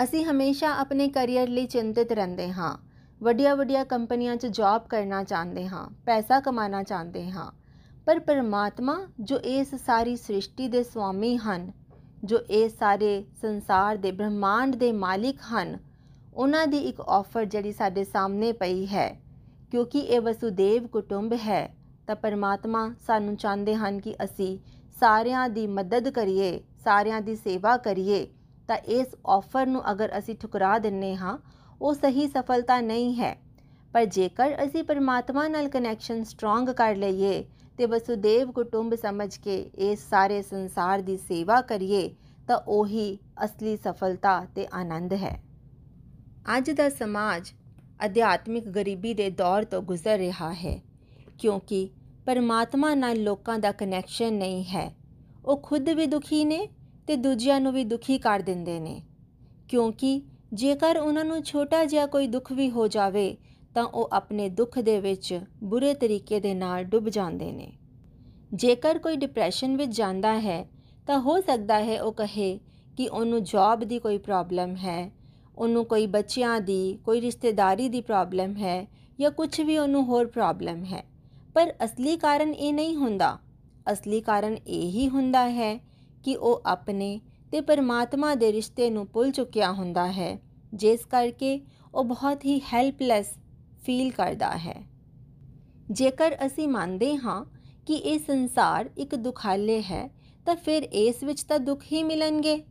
ਅਸੀਂ 0.04 0.24
ਹਮੇਸ਼ਾ 0.24 0.74
ਆਪਣੇ 0.74 1.08
ਕੈਰੀਅਰ 1.08 1.48
ਲਈ 1.48 1.66
ਚਿੰਤਿਤ 1.66 2.12
ਰਹਿੰਦੇ 2.12 2.52
ਹਾਂ। 2.52 2.76
ਵੱਡੀਆਂ 3.22 3.56
ਵੱਡੀਆਂ 3.56 3.84
ਕੰਪਨੀਆਂ 3.84 4.36
'ਚ 4.36 4.46
ਜੌਬ 4.46 4.86
ਕਰਨਾ 4.88 5.22
ਚਾਹੁੰਦੇ 5.24 5.66
ਹਾਂ, 5.68 5.88
ਪੈਸਾ 6.06 6.40
ਕਮਾਉਣਾ 6.40 6.82
ਚਾਹੁੰਦੇ 6.82 7.30
ਹਾਂ। 7.30 7.50
ਪਰ 8.06 8.18
ਪਰਮਾਤਮਾ 8.18 8.98
ਜੋ 9.20 9.38
ਇਸ 9.38 9.74
ਸਾਰੀ 9.74 10.16
ਸ੍ਰਿਸ਼ਟੀ 10.16 10.68
ਦੇ 10.68 10.82
ਸਵਾਮੀ 10.82 11.36
ਹਨ, 11.36 11.72
ਜੋ 12.24 12.38
ਇਹ 12.50 12.68
ਸਾਰੇ 12.68 13.24
ਸੰਸਾਰ 13.40 13.96
ਦੇ 13.96 14.12
ਬ੍ਰਹਮਾਂਡ 14.12 14.76
ਦੇ 14.76 14.92
ਮਾਲਿਕ 14.92 15.38
ਹਨ, 15.52 15.78
ਉਹਨਾਂ 16.34 16.66
ਦੀ 16.66 16.78
ਇੱਕ 16.78 17.00
ਆਫਰ 17.00 17.44
ਜਿਹੜੀ 17.44 17.72
ਸਾਡੇ 17.72 18.04
ਸਾਹਮਣੇ 18.04 18.52
ਪਈ 18.52 18.86
ਹੈ। 18.86 19.20
ਕਿਉਂਕਿ 19.70 19.98
ਇਹ 19.98 20.20
ਵਸੂਦੇਵ 20.20 20.86
ਕੁਟੁੰਬ 20.86 21.32
ਹੈ, 21.32 21.76
ਤਾਂ 22.06 22.16
ਪਰਮਾਤਮਾ 22.16 22.94
ਸਾਨੂੰ 23.06 23.36
ਚਾਹੁੰਦੇ 23.36 23.74
ਹਨ 23.74 24.00
ਕਿ 24.00 24.14
ਅਸੀਂ 24.24 24.58
ਸਾਰਿਆਂ 25.00 25.48
ਦੀ 25.48 25.66
ਮਦਦ 25.66 26.08
ਕਰੀਏ, 26.08 26.60
ਸਾਰਿਆਂ 26.84 27.20
ਦੀ 27.20 27.36
ਸੇਵਾ 27.36 27.76
ਕਰੀਏ, 27.76 28.26
ਤਾਂ 28.68 28.76
ਇਸ 28.76 29.14
ਆਫਰ 29.26 29.66
ਨੂੰ 29.66 29.82
ਅਗਰ 29.90 30.18
ਅਸੀਂ 30.18 30.34
ਠੁਕਰਾ 30.36 30.78
ਦਿੰਨੇ 30.78 31.14
ਹਾਂ, 31.16 31.38
ਉਹ 31.82 31.94
ਸਹੀ 31.94 32.26
ਸਫਲਤਾ 32.28 32.80
ਨਹੀਂ 32.80 33.14
ਹੈ। 33.14 33.36
ਪਰ 33.94 34.04
ਜੇਕਰ 34.04 34.56
ਅਸੀਂ 34.64 34.82
ਪਰਮਾਤਮਾ 34.84 35.46
ਨਾਲ 35.48 35.68
ਕਨੈਕਸ਼ਨ 35.68 36.22
ਸਟਰੋਂਗ 36.24 36.68
ਕਰ 36.68 36.96
ਲਈਏ, 36.96 37.44
ਤੇ 37.78 37.86
ਵਸੁਦੇਵ 37.86 38.50
ਕੁਟੁੰਬ 38.52 38.94
ਸਮਝ 38.94 39.36
ਕੇ 39.36 39.56
ਇਸ 39.80 40.08
ਸਾਰੇ 40.10 40.42
ਸੰਸਾਰ 40.42 41.00
ਦੀ 41.00 41.16
ਸੇਵਾ 41.16 41.60
ਕਰੀਏ, 41.60 42.08
ਤਾਂ 42.48 42.56
ਉਹੀ 42.68 43.18
ਅਸਲੀ 43.44 43.76
ਸਫਲਤਾ 43.76 44.40
ਤੇ 44.54 44.66
ਆਨੰਦ 44.74 45.12
ਹੈ। 45.14 45.40
ਅੱਜ 46.56 46.70
ਦਾ 46.70 46.88
ਸਮਾਜ 46.88 47.52
ਅਧਿਆਤਮਿਕ 48.04 48.68
ਗਰੀਬੀ 48.68 49.14
ਦੇ 49.14 49.28
ਦੌਰ 49.30 49.64
ਤੋਂ 49.64 49.82
ਗੁਜ਼ਰ 49.82 50.18
ਰਿਹਾ 50.18 50.52
ਹੈ, 50.54 50.80
ਕਿਉਂਕਿ 51.38 51.88
ਪਰਮਾਤਮਾ 52.26 52.94
ਨਾਲ 52.94 53.22
ਲੋਕਾਂ 53.22 53.58
ਦਾ 53.58 53.72
ਕਨੈਕਸ਼ਨ 53.72 54.34
ਨਹੀਂ 54.34 54.64
ਹੈ। 54.64 54.94
ਉਹ 55.44 55.56
ਖੁਦ 55.56 55.88
ਵੀ 55.88 56.06
ਦੁਖੀ 56.06 56.44
ਨੇ 56.44 56.68
ਤੇ 57.06 57.16
ਦੂਜਿਆਂ 57.16 57.60
ਨੂੰ 57.60 57.72
ਵੀ 57.72 57.84
ਦੁਖੀ 57.84 58.18
ਕਰ 58.18 58.40
ਦਿੰਦੇ 58.40 58.80
ਨੇ। 58.80 59.02
ਕਿਉਂਕਿ 59.68 60.22
ਜੇਕਰ 60.54 60.96
ਉਹਨਾਂ 60.96 61.24
ਨੂੰ 61.24 61.42
ਛੋਟਾ 61.42 61.84
ਜਿਹਾ 61.84 62.06
ਕੋਈ 62.06 62.26
ਦੁੱਖ 62.26 62.52
ਵੀ 62.52 62.70
ਹੋ 62.70 62.88
ਜਾਵੇ, 62.88 63.36
ਤਾਂ 63.74 63.84
ਉਹ 63.84 64.08
ਆਪਣੇ 64.12 64.48
ਦੁੱਖ 64.48 64.78
ਦੇ 64.78 65.00
ਵਿੱਚ 65.00 65.40
ਬੁਰੇ 65.64 65.94
ਤਰੀਕੇ 65.94 66.40
ਦੇ 66.40 66.54
ਨਾਲ 66.54 66.84
ਡੁੱਬ 66.84 67.08
ਜਾਂਦੇ 67.08 67.52
ਨੇ। 67.52 67.72
ਜੇਕਰ 68.54 68.98
ਕੋਈ 68.98 69.16
ਡਿਪਰੈਸ਼ਨ 69.16 69.76
ਵਿੱਚ 69.76 69.96
ਜਾਂਦਾ 69.96 70.40
ਹੈ, 70.40 70.68
ਤਾਂ 71.06 71.20
ਹੋ 71.20 71.40
ਸਕਦਾ 71.40 71.84
ਹੈ 71.84 72.02
ਉਹ 72.02 72.12
ਕਹੇ 72.12 72.60
ਕਿ 72.96 73.08
ਉਹਨੂੰ 73.08 73.44
ਜੌਬ 73.44 73.84
ਦੀ 73.84 73.98
ਕੋਈ 73.98 74.18
ਪ੍ਰੋਬਲਮ 74.18 74.76
ਹੈ, 74.76 75.12
ਉਹਨੂੰ 75.58 75.84
ਕੋਈ 75.84 76.06
ਬੱਚਿਆਂ 76.06 76.60
ਦੀ, 76.60 76.98
ਕੋਈ 77.04 77.20
ਰਿਸ਼ਤੇਦਾਰੀ 77.20 77.88
ਦੀ 77.88 78.00
ਪ੍ਰੋਬਲਮ 78.00 78.56
ਹੈ 78.56 78.86
ਜਾਂ 79.20 79.30
ਕੁਝ 79.30 79.60
ਵੀ 79.60 79.78
ਉਹਨੂੰ 79.78 80.04
ਹੋਰ 80.04 80.26
ਪ੍ਰੋਬਲਮ 80.26 80.84
ਹੈ। 80.84 81.11
ਪਰ 81.54 81.72
ਅਸਲੀ 81.84 82.16
ਕਾਰਨ 82.16 82.54
ਇਹ 82.54 82.72
ਨਹੀਂ 82.74 82.96
ਹੁੰਦਾ। 82.96 83.38
ਅਸਲੀ 83.92 84.20
ਕਾਰਨ 84.20 84.56
ਇਹ 84.66 84.90
ਹੀ 84.90 85.08
ਹੁੰਦਾ 85.08 85.48
ਹੈ 85.50 85.76
ਕਿ 86.24 86.36
ਉਹ 86.36 86.62
ਆਪਣੇ 86.66 87.20
ਤੇ 87.52 87.60
ਪਰਮਾਤਮਾ 87.60 88.34
ਦੇ 88.34 88.52
ਰਿਸ਼ਤੇ 88.52 88.90
ਨੂੰ 88.90 89.06
ਭੁੱਲ 89.06 89.30
ਚੁੱਕਿਆ 89.30 89.72
ਹੁੰਦਾ 89.72 90.12
ਹੈ, 90.12 90.38
ਜਿਸ 90.74 91.04
ਕਰਕੇ 91.04 91.60
ਉਹ 91.94 92.04
ਬਹੁਤ 92.04 92.44
ਹੀ 92.44 92.60
ਹੈਲਪਲੈਸ 92.72 93.26
ਫੀਲ 93.84 94.10
ਕਰਦਾ 94.10 94.56
ਹੈ। 94.56 94.82
ਜੇਕਰ 95.90 96.36
ਅਸੀਂ 96.46 96.68
ਮੰਨਦੇ 96.68 97.16
ਹਾਂ 97.16 97.44
ਕਿ 97.86 97.94
ਇਹ 97.94 98.18
ਸੰਸਾਰ 98.18 98.90
ਇੱਕ 98.96 99.14
ਦੁਖਾਲੇ 99.14 99.82
ਹੈ, 99.82 100.08
ਤਾਂ 100.46 100.56
ਫਿਰ 100.56 100.82
ਇਸ 100.82 101.22
ਵਿੱਚ 101.22 101.42
ਤਾਂ 101.42 101.58
ਦੁੱਖ 101.58 101.82
ਹੀ 101.92 102.02
ਮਿਲਣਗੇ। 102.02 102.62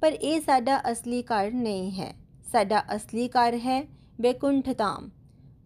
ਪਰ 0.00 0.12
ਇਹ 0.12 0.40
ਸਾਡਾ 0.40 0.80
ਅਸਲੀ 0.92 1.22
ਘਰ 1.22 1.50
ਨਹੀਂ 1.50 1.90
ਹੈ। 1.90 2.12
ਸਾਡਾ 2.52 2.82
ਅਸਲੀ 2.96 3.28
ਘਰ 3.28 3.58
ਹੈ 3.58 3.82
ਬੇਕੁੰਠ 4.20 4.68
ਧਾਮ 4.78 5.08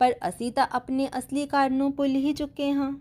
ਪਰ 0.03 0.15
ਅਸੀਂ 0.29 0.53
ਤਾਂ 0.53 0.67
ਆਪਣੇ 0.73 1.09
ਅਸਲੀ 1.19 1.47
ਘਰ 1.47 1.71
ਨੂੰ 1.71 1.97
ਭੁੱਲ 1.97 2.11
ਹੀ 2.11 2.33
ਚੁੱਕੇ 2.33 2.73
ਹਾਂ। 2.73 2.93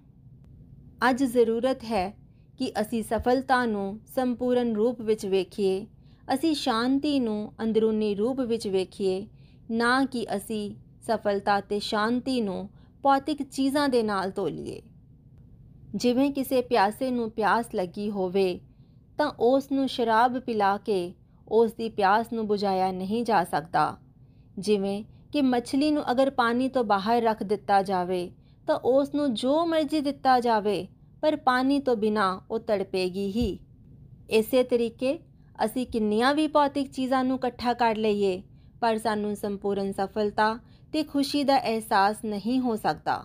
ਅੱਜ 1.09 1.23
ਜ਼ਰੂਰਤ 1.23 1.83
ਹੈ 1.83 2.17
ਕਿ 2.57 2.71
ਅਸੀਂ 2.81 3.03
ਸਫਲਤਾ 3.03 3.65
ਨੂੰ 3.65 3.99
ਸੰਪੂਰਨ 4.15 4.75
ਰੂਪ 4.75 5.01
ਵਿੱਚ 5.01 5.25
ਵੇਖੀਏ। 5.25 5.87
ਅਸੀਂ 6.33 6.55
ਸ਼ਾਂਤੀ 6.55 7.19
ਨੂੰ 7.19 7.53
ਅੰਦਰੂਨੀ 7.63 8.15
ਰੂਪ 8.15 8.39
ਵਿੱਚ 8.39 8.67
ਵੇਖੀਏ, 8.67 9.27
ਨਾ 9.71 10.05
ਕਿ 10.05 10.25
ਅਸੀਂ 10.35 10.75
ਸਫਲਤਾ 11.07 11.59
ਤੇ 11.61 11.79
ਸ਼ਾਂਤੀ 11.79 12.41
ਨੂੰ 12.41 12.69
ਭੌਤਿਕ 13.03 13.43
ਚੀਜ਼ਾਂ 13.43 13.89
ਦੇ 13.89 14.03
ਨਾਲ 14.03 14.31
ਤੋਲੀਏ। 14.31 14.81
ਜਿਵੇਂ 15.95 16.31
ਕਿਸੇ 16.31 16.61
ਪਿਆਸੇ 16.61 17.11
ਨੂੰ 17.11 17.31
ਪਿਆਸ 17.31 17.65
ਲੱਗੀ 17.75 18.09
ਹੋਵੇ, 18.09 18.59
ਤਾਂ 19.17 19.31
ਉਸ 19.39 19.71
ਨੂੰ 19.71 19.89
ਸ਼ਰਾਬ 19.89 20.39
ਪਿਲਾ 20.39 20.77
ਕੇ 20.77 21.13
ਉਸ 21.47 21.73
ਦੀ 21.73 21.89
ਪਿਆਸ 21.89 22.33
ਨੂੰ 22.33 22.47
ਬੁਝਾਇਆ 22.47 22.91
ਨਹੀਂ 22.91 23.23
ਜਾ 23.23 23.43
ਸਕਦਾ। 23.43 23.97
ਜਿਵੇਂ 24.57 25.03
ਕਿ 25.33 25.41
ਮੱਛਲੀ 25.41 25.91
ਨੂੰ 25.91 26.11
ਅਗਰ 26.11 26.29
ਪਾਣੀ 26.29 26.67
ਤੋਂ 26.67 26.83
ਬਾਹਰ 26.83 27.21
ਰੱਖ 27.21 27.43
ਦਿੱਤਾ 27.43 27.81
ਜਾਵੇ, 27.81 28.31
ਤਾਂ 28.67 28.75
ਉਸ 28.75 29.15
ਨੂੰ 29.15 29.33
ਜੋ 29.33 29.65
ਮਰਜ਼ੀ 29.65 30.01
ਦਿੱਤਾ 30.01 30.39
ਜਾਵੇ, 30.39 30.87
ਪਰ 31.21 31.35
ਪਾਣੀ 31.35 31.79
ਤੋਂ 31.79 31.95
ਬਿਨਾ 31.95 32.41
ਉਹ 32.51 32.59
ਤੜਪੇਗੀ 32.59 33.27
ਹੀ। 33.27 33.59
ਇਸੇ 34.29 34.63
ਤਰੀਕੇ 34.63 35.19
ਅਸੀਂ 35.65 35.87
ਕਿੰਨੀਆਂ 35.87 36.33
ਵੀ 36.33 36.47
ਭੌਤਿਕ 36.47 36.91
ਚੀਜ਼ਾਂ 36.91 37.23
ਨੂੰ 37.23 37.37
ਇਕੱਠਾ 37.37 37.73
ਕਰ 37.73 37.95
ਲਈਏ, 37.95 38.41
ਪਰ 38.81 38.97
ਸਾਨੂੰ 38.97 39.35
ਸੰਪੂਰਨ 39.35 39.91
ਸਫਲਤਾ 39.91 40.59
ਤੇ 40.93 41.03
ਖੁਸ਼ੀ 41.03 41.43
ਦਾ 41.43 41.59
ਅਹਿਸਾਸ 41.59 42.17
ਨਹੀਂ 42.25 42.59
ਹੋ 42.59 42.75
ਸਕਦਾ। 42.75 43.23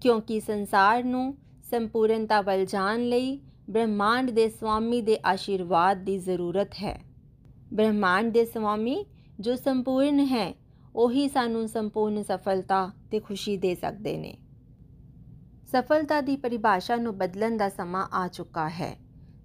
ਕਿਉਂਕਿ 0.00 0.40
ਸੰਸਾਰ 0.40 1.04
ਨੂੰ 1.04 1.36
ਸੰਪੂਰਨਤਾ 1.70 2.40
ਵੱਲ 2.40 2.64
ਜਾਣ 2.64 3.00
ਲਈ 3.00 3.40
ਬ੍ਰਹਮਾਂਡ 3.70 4.30
ਦੇ 4.30 4.48
ਸਵਾਮੀ 4.48 5.00
ਦੇ 5.00 5.18
ਆਸ਼ੀਰਵਾਦ 5.26 6.04
ਦੀ 6.04 6.18
ਜ਼ਰੂਰਤ 6.18 6.74
ਹੈ। 6.82 7.00
ਬ੍ਰਹਮਾਂਡ 7.74 8.32
ਦੇ 8.32 8.44
ਸਵਾਮੀ 8.44 9.04
ਜੋ 9.40 9.56
ਸੰਪੂਰਨ 9.56 10.20
ਹੈ 10.20 10.59
ਉਹੀ 10.94 11.28
ਸਾਨੂੰ 11.28 11.68
ਸੰਪੂਰਨ 11.68 12.22
ਸਫਲਤਾ 12.22 12.90
ਤੇ 13.10 13.20
ਖੁਸ਼ੀ 13.20 13.56
ਦੇ 13.56 13.74
ਸਕਦੇ 13.74 14.16
ਨੇ। 14.18 14.36
ਸਫਲਤਾ 15.72 16.20
ਦੀ 16.20 16.36
ਪਰਿਭਾਸ਼ਾ 16.36 16.96
ਨੂੰ 16.96 17.16
ਬਦਲਣ 17.18 17.56
ਦਾ 17.56 17.68
ਸਮਾਂ 17.68 18.06
ਆ 18.12 18.26
ਚੁੱਕਾ 18.28 18.68
ਹੈ। 18.68 18.96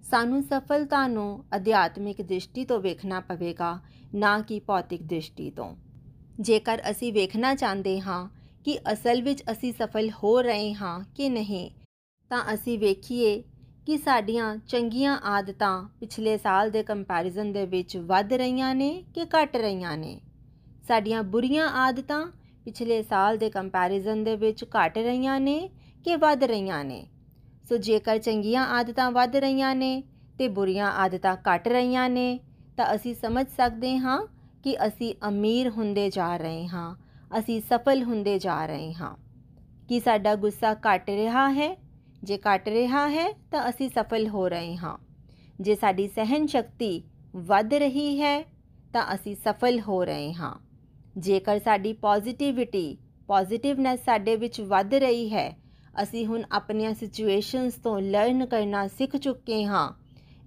ਸਾਨੂੰ 0.02 0.42
ਸਫਲਤਾ 0.42 1.06
ਨੂੰ 1.06 1.44
ਅਧਿਆਤਮਿਕ 1.56 2.22
ਦ੍ਰਿਸ਼ਟੀ 2.22 2.64
ਤੋਂ 2.64 2.80
ਵੇਖਣਾ 2.80 3.20
ਪਵੇਗਾ, 3.20 3.78
ਨਾ 4.14 4.38
ਕਿ 4.40 4.60
ਭੌਤਿਕ 4.60 5.02
ਦ੍ਰਿਸ਼ਟੀ 5.02 5.50
ਤੋਂ। 5.50 5.74
ਜੇਕਰ 6.40 6.82
ਅਸੀਂ 6.90 7.12
ਵੇਖਣਾ 7.12 7.54
ਚਾਹੁੰਦੇ 7.54 8.00
ਹਾਂ 8.00 8.28
ਕਿ 8.64 8.78
ਅਸਲ 8.92 9.22
ਵਿੱਚ 9.22 9.42
ਅਸੀਂ 9.52 9.72
ਸਫਲ 9.72 10.10
ਹੋ 10.10 10.40
ਰਹੇ 10.42 10.74
ਹਾਂ 10.74 11.00
ਕਿ 11.14 11.28
ਨਹੀਂ, 11.28 11.70
ਤਾਂ 12.30 12.42
ਅਸੀਂ 12.54 12.78
ਵੇਖੀਏ 12.78 13.42
ਕਿ 13.86 13.98
ਸਾਡੀਆਂ 13.98 14.56
ਚੰਗੀਆਂ 14.56 15.16
ਆਦਤਾਂ 15.24 15.82
ਪਿਛਲੇ 16.00 16.36
ਸਾਲ 16.38 16.70
ਦੇ 16.70 16.82
ਕੰਪੈਰੀਜ਼ਨ 16.82 17.52
ਦੇ 17.52 17.66
ਵਿੱਚ 17.66 17.96
ਵੱਧ 17.96 18.32
ਰਹੀਆਂ 18.32 18.74
ਨੇ 18.74 19.04
ਕਿ 19.14 19.24
ਘਟ 19.24 19.56
ਰਹੀਆਂ 19.56 19.96
ਨੇ। 19.96 20.20
ਸਾਡੀਆਂ 20.88 21.22
ਬੁਰੀਆਂ 21.22 21.68
ਆਦਤਾਂ 21.68 22.26
ਪਿਛਲੇ 22.64 23.02
ਸਾਲ 23.02 23.36
ਦੇ 23.36 23.50
ਕੰਪੈਰੀਜ਼ਨ 23.50 24.24
ਦੇ 24.24 24.36
ਵਿੱਚ 24.36 24.64
ਘਟ 24.64 24.98
ਰਹੀਆਂ 24.98 25.40
ਨੇ 25.40 25.70
ਕਿ 26.04 26.16
ਵੱਧ 26.16 26.44
ਰਹੀਆਂ 26.44 26.84
ਨੇ? 26.84 27.06
ਸੋ 27.68 27.76
ਜੇਕਰ 27.76 28.18
ਚੰਗੀਆਂ 28.18 28.66
ਆਦਤਾਂ 28.66 29.10
ਵੱਧ 29.10 29.36
ਰਹੀਆਂ 29.36 29.74
ਨੇ 29.74 30.02
ਤੇ 30.38 30.48
ਬੁਰੀਆਂ 30.48 30.92
ਆਦਤਾਂ 30.92 31.36
ਘਟ 31.36 31.68
ਰਹੀਆਂ 31.68 32.08
ਨੇ, 32.10 32.40
ਤਾਂ 32.76 32.94
ਅਸੀਂ 32.94 33.14
ਸਮਝ 33.14 33.46
ਸਕਦੇ 33.56 33.98
ਹਾਂ 33.98 34.26
ਕਿ 34.64 34.86
ਅਸੀਂ 34.86 35.14
ਅਮੀਰ 35.28 35.68
ਹੁੰਦੇ 35.68 36.10
ਜਾ 36.10 36.36
ਰਹੇ 36.36 36.66
ਹਾਂ, 36.68 36.96
ਅਸੀਂ 37.38 37.60
ਸਫਲ 37.60 38.02
ਹੁੰਦੇ 38.02 38.38
ਜਾ 38.38 38.66
ਰਹੇ 38.66 38.94
ਹਾਂ। 38.94 39.16
ਕਿ 39.88 40.00
ਸਾਡਾ 40.00 40.34
ਗੁੱਸਾ 40.34 40.74
ਘਟ 40.74 41.10
ਰਿਹਾ 41.10 41.52
ਹੈ? 41.52 41.76
ਜੇ 42.22 42.38
ਘਟ 42.38 42.68
ਰਿਹਾ 42.68 43.08
ਹੈ, 43.08 43.32
ਤਾਂ 43.32 43.68
ਅਸੀਂ 43.68 43.88
ਸਫਲ 43.88 44.28
ਹੋ 44.28 44.48
ਰਹੇ 44.48 44.76
ਹਾਂ। 44.76 44.96
ਜੇ 45.60 45.74
ਸਾਡੀ 45.74 46.08
ਸਹਿਨ 46.08 46.46
ਸ਼ਕਤੀ 46.46 47.02
ਵੱਧ 47.36 47.74
ਰਹੀ 47.74 48.20
ਹੈ, 48.20 48.42
ਤਾਂ 48.92 49.14
ਅਸੀਂ 49.14 49.36
ਸਫਲ 49.36 49.80
ਹੋ 49.80 50.04
ਰਹੇ 50.04 50.34
ਹਾਂ। 50.34 50.65
ਜੇਕਰ 51.16 51.58
ਸਾਡੀ 51.58 51.92
ਪੋਜ਼ਿਟਿਵਿਟੀ 51.92 52.96
ਪੋਜ਼ਿਟਿਵਨੈਸ 53.28 54.00
ਸਾਡੇ 54.04 54.34
ਵਿੱਚ 54.36 54.60
ਵੱਧ 54.60 54.94
ਰਹੀ 54.94 55.28
ਹੈ, 55.32 55.56
ਅਸੀਂ 56.02 56.26
ਹੁਣ 56.26 56.42
ਆਪਣੀਆਂ 56.52 56.92
ਸਿਚੁਏਸ਼ਨਸ 56.94 57.74
ਤੋਂ 57.74 58.00
ਲਰਨ 58.00 58.46
ਕਰਨਾ 58.46 58.86
ਸਿੱਖ 58.88 59.16
ਚੁੱਕੇ 59.16 59.64
ਹਾਂ। 59.64 59.90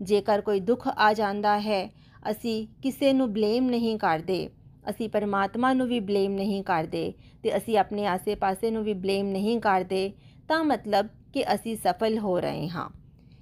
ਜੇਕਰ 0.01 0.41
ਕੋਈ 0.41 0.59
ਦੁੱਖ 0.59 0.88
ਆ 0.88 1.13
ਜਾਂਦਾ 1.13 1.59
ਹੈ, 1.59 1.89
ਅਸੀਂ 2.31 2.67
ਕਿਸੇ 2.83 3.13
ਨੂੰ 3.13 3.31
ਬਲੇਮ 3.33 3.69
ਨਹੀਂ 3.69 3.97
ਕਰਦੇ। 3.99 4.49
ਅਸੀਂ 4.89 5.09
ਪਰਮਾਤਮਾ 5.09 5.73
ਨੂੰ 5.73 5.88
ਵੀ 5.88 5.99
ਬਲੇਮ 5.99 6.33
ਨਹੀਂ 6.33 6.63
ਕਰਦੇ 6.63 7.13
ਤੇ 7.43 7.55
ਅਸੀਂ 7.57 7.77
ਆਪਣੇ 7.77 8.05
ਆਸੇ-ਪਾਸੇ 8.05 8.71
ਨੂੰ 8.71 8.83
ਵੀ 8.83 8.93
ਬਲੇਮ 8.93 9.27
ਨਹੀਂ 9.27 9.59
ਕਰਦੇ, 9.59 10.11
ਤਾਂ 10.47 10.63
ਮਤਲਬ 10.63 11.07
ਕਿ 11.33 11.43
ਅਸੀਂ 11.53 11.75
ਸਫਲ 11.77 12.17
ਹੋ 12.17 12.39
ਰਹੇ 12.39 12.69
ਹਾਂ। 12.69 12.89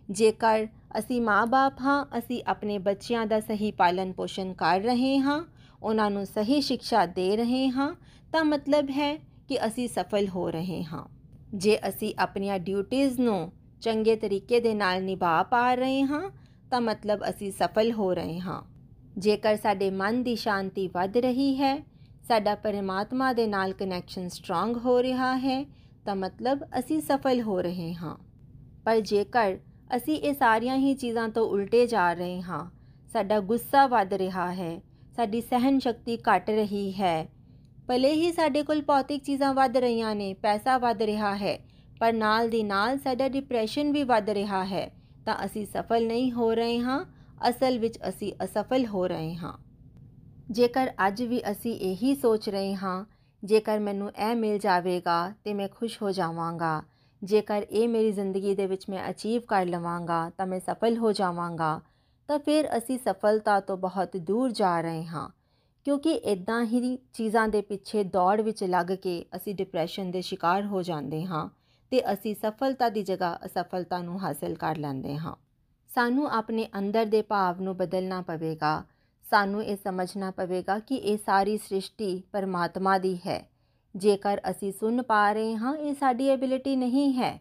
ਜੇਕਰ 0.09 0.67
ਅਸੀਂ 0.99 1.21
ਮਾਪੇ 1.21 1.83
ਹਾਂ, 1.83 2.05
ਅਸੀਂ 2.17 2.41
ਆਪਣੇ 2.47 2.77
ਬੱਚਿਆਂ 2.77 3.25
ਦਾ 3.27 3.39
ਸਹੀ 3.39 3.71
ਪਾਲਣ 3.71 4.11
ਪੋਸ਼ਣ 4.11 4.53
ਕਰ 4.53 4.79
ਰਹੇ 4.79 5.17
ਹਾਂ 5.19 5.41
ਉਹਨਾਂ 5.83 6.11
ਨੂੰ 6.11 6.25
ਸਹੀ 6.25 6.61
ਸਿੱਖਿਆ 6.61 7.05
ਦੇ 7.05 7.37
ਰਹੇ 7.37 7.69
ਹਾਂ, 7.69 7.95
ਤਾਂ 8.31 8.43
ਮਤਲਬ 8.43 8.89
ਹੈ 8.89 9.15
ਕਿ 9.15 9.65
ਅਸੀਂ 9.67 9.87
ਸਫਲ 9.87 10.27
ਹੋ 10.27 10.49
ਰਹੇ 10.51 10.83
ਹਾਂ। 10.83 11.07
ਜੇ 11.53 11.79
ਅਸੀਂ 11.89 12.13
ਆਪਣੀਆਂ 12.19 12.59
ਡਿਊਟੀਆਂ 12.59 13.09
ਨੂੰ 13.19 13.51
ਚੰਗੇ 13.81 14.15
ਤਰੀਕੇ 14.15 14.59
ਦੇ 14.59 14.73
ਨਾਲ 14.73 15.03
ਨਿਭਾ 15.03 15.43
ਪਾ 15.43 15.73
ਰਹੇ 15.73 16.03
ਹਾਂ, 16.03 16.29
ਤਾਂ 16.71 16.81
ਮਤਲਬ 16.81 17.29
ਅਸੀਂ 17.29 17.51
ਸਫਲ 17.51 17.91
ਹੋ 17.91 18.13
ਰਹੇ 18.13 18.39
ਹਾਂ। 18.39 18.61
ਜੇਕਰ 19.17 19.55
ਸਾਡੇ 19.55 19.91
ਮਨ 19.91 20.23
ਦੀ 20.23 20.35
ਸ਼ਾਂਤੀ 20.35 20.87
ਵੱਧ 20.87 21.17
ਰਹੀ 21.17 21.55
ਹੈ, 21.55 21.85
ਸਾਡਾ 22.27 22.55
ਪਰਮਾਤਮਾ 22.55 23.33
ਦੇ 23.33 23.47
ਨਾਲ 23.47 23.73
ਕਨੈਕਸ਼ਨ 23.73 24.27
ਸਟਰੋਂਗ 24.27 24.77
ਹੋ 24.77 25.03
ਰਿਹਾ 25.03 25.37
ਹੈ, 25.37 25.65
ਤਾਂ 26.05 26.15
ਮਤਲਬ 26.15 26.63
ਅਸੀਂ 26.79 27.01
ਸਫਲ 27.01 27.41
ਹੋ 27.41 27.61
ਰਹੇ 27.61 27.93
ਹਾਂ। 27.93 28.17
ਪਰ 28.85 28.99
ਜੇਕਰ 28.99 29.57
ਅਸੀਂ 29.95 30.15
ਇਹ 30.15 30.33
ਸਾਰੀਆਂ 30.33 30.77
ਹੀ 30.77 30.93
ਚੀਜ਼ਾਂ 30.93 31.29
ਤੋਂ 31.29 31.49
ਉਲਟੇ 31.49 31.87
ਜਾ 31.87 32.13
ਰਹੇ 32.13 32.41
ਹਾਂ, 32.41 32.69
ਸਾਡਾ 33.13 33.39
ਗੁੱਸਾ 33.39 33.87
ਵੱਧ 33.87 34.13
ਰਿਹਾ 34.13 34.53
ਹੈ 34.53 34.81
ਸਾਡੀ 35.17 35.41
ਸਹਿਨ 35.41 35.79
ਸ਼ਕਤੀ 35.79 36.17
ਘਟ 36.17 36.49
ਰਹੀ 36.49 36.91
ਹੈ। 36.93 37.27
ਭਲੇ 37.87 38.11
ਹੀ 38.13 38.31
ਸਾਡੇ 38.31 38.61
ਕੋਲ 38.63 38.81
ਭੌਤਿਕ 38.81 39.23
ਚੀਜ਼ਾਂ 39.23 39.53
ਵੱਧ 39.53 39.77
ਰਹੀਆਂ 39.77 40.15
ਨੇ, 40.15 40.33
ਪੈਸਾ 40.33 40.77
ਵੱਧ 40.77 41.01
ਰਿਹਾ 41.01 41.35
ਹੈ, 41.35 41.57
ਪਰ 41.99 42.13
ਨਾਲ 42.13 42.49
ਦੀ 42.49 42.63
ਨਾਲ 42.63 42.97
ਸਾਡਾ 42.97 43.27
ਡਿਪਰੈਸ਼ਨ 43.27 43.91
ਵੀ 43.91 44.03
ਵੱਧ 44.03 44.29
ਰਿਹਾ 44.29 44.63
ਹੈ। 44.65 44.91
ਤਾਂ 45.25 45.35
ਅਸੀਂ 45.45 45.65
ਸਫਲ 45.65 46.07
ਨਹੀਂ 46.07 46.31
ਹੋ 46.31 46.53
ਰਹੇ 46.53 46.79
ਹਾਂ, 46.79 47.05
ਅਸਲ 47.49 47.79
ਵਿੱਚ 47.79 47.99
ਅਸੀਂ 48.09 48.33
ਅਸਫਲ 48.43 48.85
ਹੋ 48.85 49.07
ਰਹੇ 49.07 49.35
ਹਾਂ। 49.35 49.53
ਜੇਕਰ 50.51 50.91
ਅੱਜ 51.07 51.23
ਵੀ 51.23 51.41
ਅਸੀਂ 51.51 51.73
ਇਹੀ 51.73 52.15
ਸੋਚ 52.15 52.49
ਰਹੇ 52.49 52.75
ਹਾਂ, 52.75 53.05
ਜੇਕਰ 53.43 53.79
ਮੈਨੂੰ 53.79 54.11
ਇਹ 54.11 54.35
ਮਿਲ 54.35 54.57
ਜਾਵੇਗਾ 54.59 55.33
ਤੇ 55.43 55.53
ਮੈਂ 55.53 55.67
ਖੁਸ਼ 55.67 56.01
ਹੋ 56.01 56.11
ਜਾਵਾਂਗਾ। 56.11 56.83
ਜੇਕਰ 57.23 57.65
ਇਹ 57.71 57.89
ਮੇਰੀ 57.89 58.11
ਜ਼ਿੰਦਗੀ 58.11 58.55
ਦੇ 58.55 58.65
ਵਿੱਚ 58.65 58.89
ਮੈਂ 58.89 59.09
ਅਚੀਵ 59.09 59.41
ਕਰ 59.41 59.65
ਲਵਾਂਗਾ, 59.65 60.31
ਤਾਂ 60.37 60.47
ਮੈਂ 60.47 60.59
ਸਫਲ 60.59 60.97
ਹੋ 60.97 61.11
ਜਾਵਾਂਗਾ। 61.11 61.81
ਤਾਂ 62.29 62.37
ਫਿਰ 62.39 62.67
ਅਸੀਂ 62.77 62.97
ਸਫਲਤਾ 62.99 63.59
ਤੋਂ 63.59 63.77
ਬਹੁਤ 63.77 64.17
ਦੂਰ 64.17 64.51
ਜਾ 64.51 64.79
ਰਹੇ 64.81 65.03
ਹਾਂ, 65.05 65.29
ਕਿਉਂਕਿ 65.85 66.11
ਇਦਾਂ 66.11 66.63
ਹੀ 66.63 66.97
ਚੀਜ਼ਾਂ 67.13 67.47
ਦੇ 67.47 67.61
ਪਿੱਛੇ 67.61 68.03
ਦੌੜ 68.03 68.39
ਵਿੱਚ 68.41 68.63
ਲੱਗ 68.63 68.91
ਕੇ 69.03 69.23
ਅਸੀਂ 69.35 69.55
ਡਿਪਰੈਸ਼ਨ 69.55 70.11
ਦੇ 70.11 70.21
ਸ਼ਿਕਾਰ 70.21 70.65
ਹੋ 70.65 70.81
ਜਾਂਦੇ 70.81 71.23
ਹਾਂ 71.25 71.47
ਤੇ 71.91 72.01
ਅਸੀਂ 72.13 72.35
ਸਫਲਤਾ 72.35 72.89
ਦੀ 72.89 73.03
ਜਗ੍ਹਾ 73.03 73.37
ਅਸਫਲਤਾ 73.45 74.01
ਨੂੰ 74.01 74.21
ਹਾਸਲ 74.21 74.55
ਕਰ 74.55 74.77
ਲੈਂਦੇ 74.77 75.17
ਹਾਂ। 75.17 75.35
ਸਾਨੂੰ 75.89 76.29
ਆਪਣੇ 76.31 76.67
ਅੰਦਰ 76.79 77.05
ਦੇ 77.05 77.21
ਭਾਵ 77.21 77.61
ਨੂੰ 77.61 77.75
ਬਦਲਣਾ 77.77 78.21
ਪਵੇਗਾ। 78.21 78.83
ਸਾਨੂੰ 79.25 79.63
ਇਹ 79.63 79.77
ਸਮਝਣਾ 79.77 80.31
ਪਵੇਗਾ 80.31 80.77
ਕਿ 80.79 80.95
ਇਹ 80.95 81.17
ਸਾਰੀ 81.17 81.57
ਸ੍ਰਿਸ਼ਟੀ 81.57 82.21
ਪਰਮਾਤਮਾ 82.31 82.97
ਦੀ 82.97 83.17
ਹੈ। 83.27 83.43
ਜੇਕਰ 83.95 84.41
ਅਸੀਂ 84.51 84.71
ਸੁਣ 84.71 85.01
ਪਾ 85.01 85.31
ਰਹੇ 85.33 85.55
ਹਾਂ, 85.55 85.75
ਇਹ 85.75 85.93
ਸਾਡੀ 85.95 86.29
ਐਬਿਲਿਟੀ 86.29 86.75
ਨਹੀਂ 86.75 87.11
ਹੈ। 87.13 87.39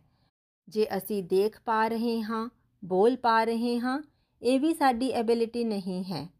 ਜੇ 0.69 0.87
ਅਸੀਂ 0.97 1.23
ਦੇਖ 1.25 1.61
ਪਾ 1.64 1.87
ਰਹੇ 1.88 2.21
ਹਾਂ, 2.23 2.49
ਬੋਲ 2.83 3.16
ਪਾ 3.16 3.43
ਰਹੇ 3.45 3.78
ਹਾਂ 3.78 4.00
ਇਹ 4.43 4.61
ਵੀ 4.61 4.75
ਸਾਡੀ 4.75 5.11
ਐਬਿਲਿਟੀ 5.11 5.64
ਨਹੀਂ 5.64 6.05
ਹੈ। 6.05 6.31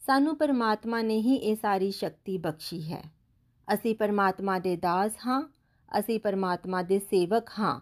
ਸਾਨੂੰ 0.00 0.36
ਪਰਮਾਤਮਾ 0.36 1.02
ਨੇ 1.02 1.20
ਹੀ 1.20 1.34
ਇਹ 1.34 1.56
ਸਾਰੀ 1.56 1.90
ਸ਼ਕਤੀ 1.90 2.38
ਬਖਸ਼ੀ 2.38 2.92
ਹੈ। 2.92 3.02
ਅਸੀਂ 3.74 3.94
ਪਰਮਾਤਮਾ 3.94 4.58
ਦੇ 4.58 4.76
ਦਾਸ 4.76 5.12
ਹਾਂ, 5.26 5.52
ਅਸੀਂ 5.98 6.20
ਪਰਮਾਤਮਾ 6.20 6.82
ਦੇ 6.82 6.98
ਸੇਵਕ 6.98 7.48
ਹਾਂ 7.58 7.80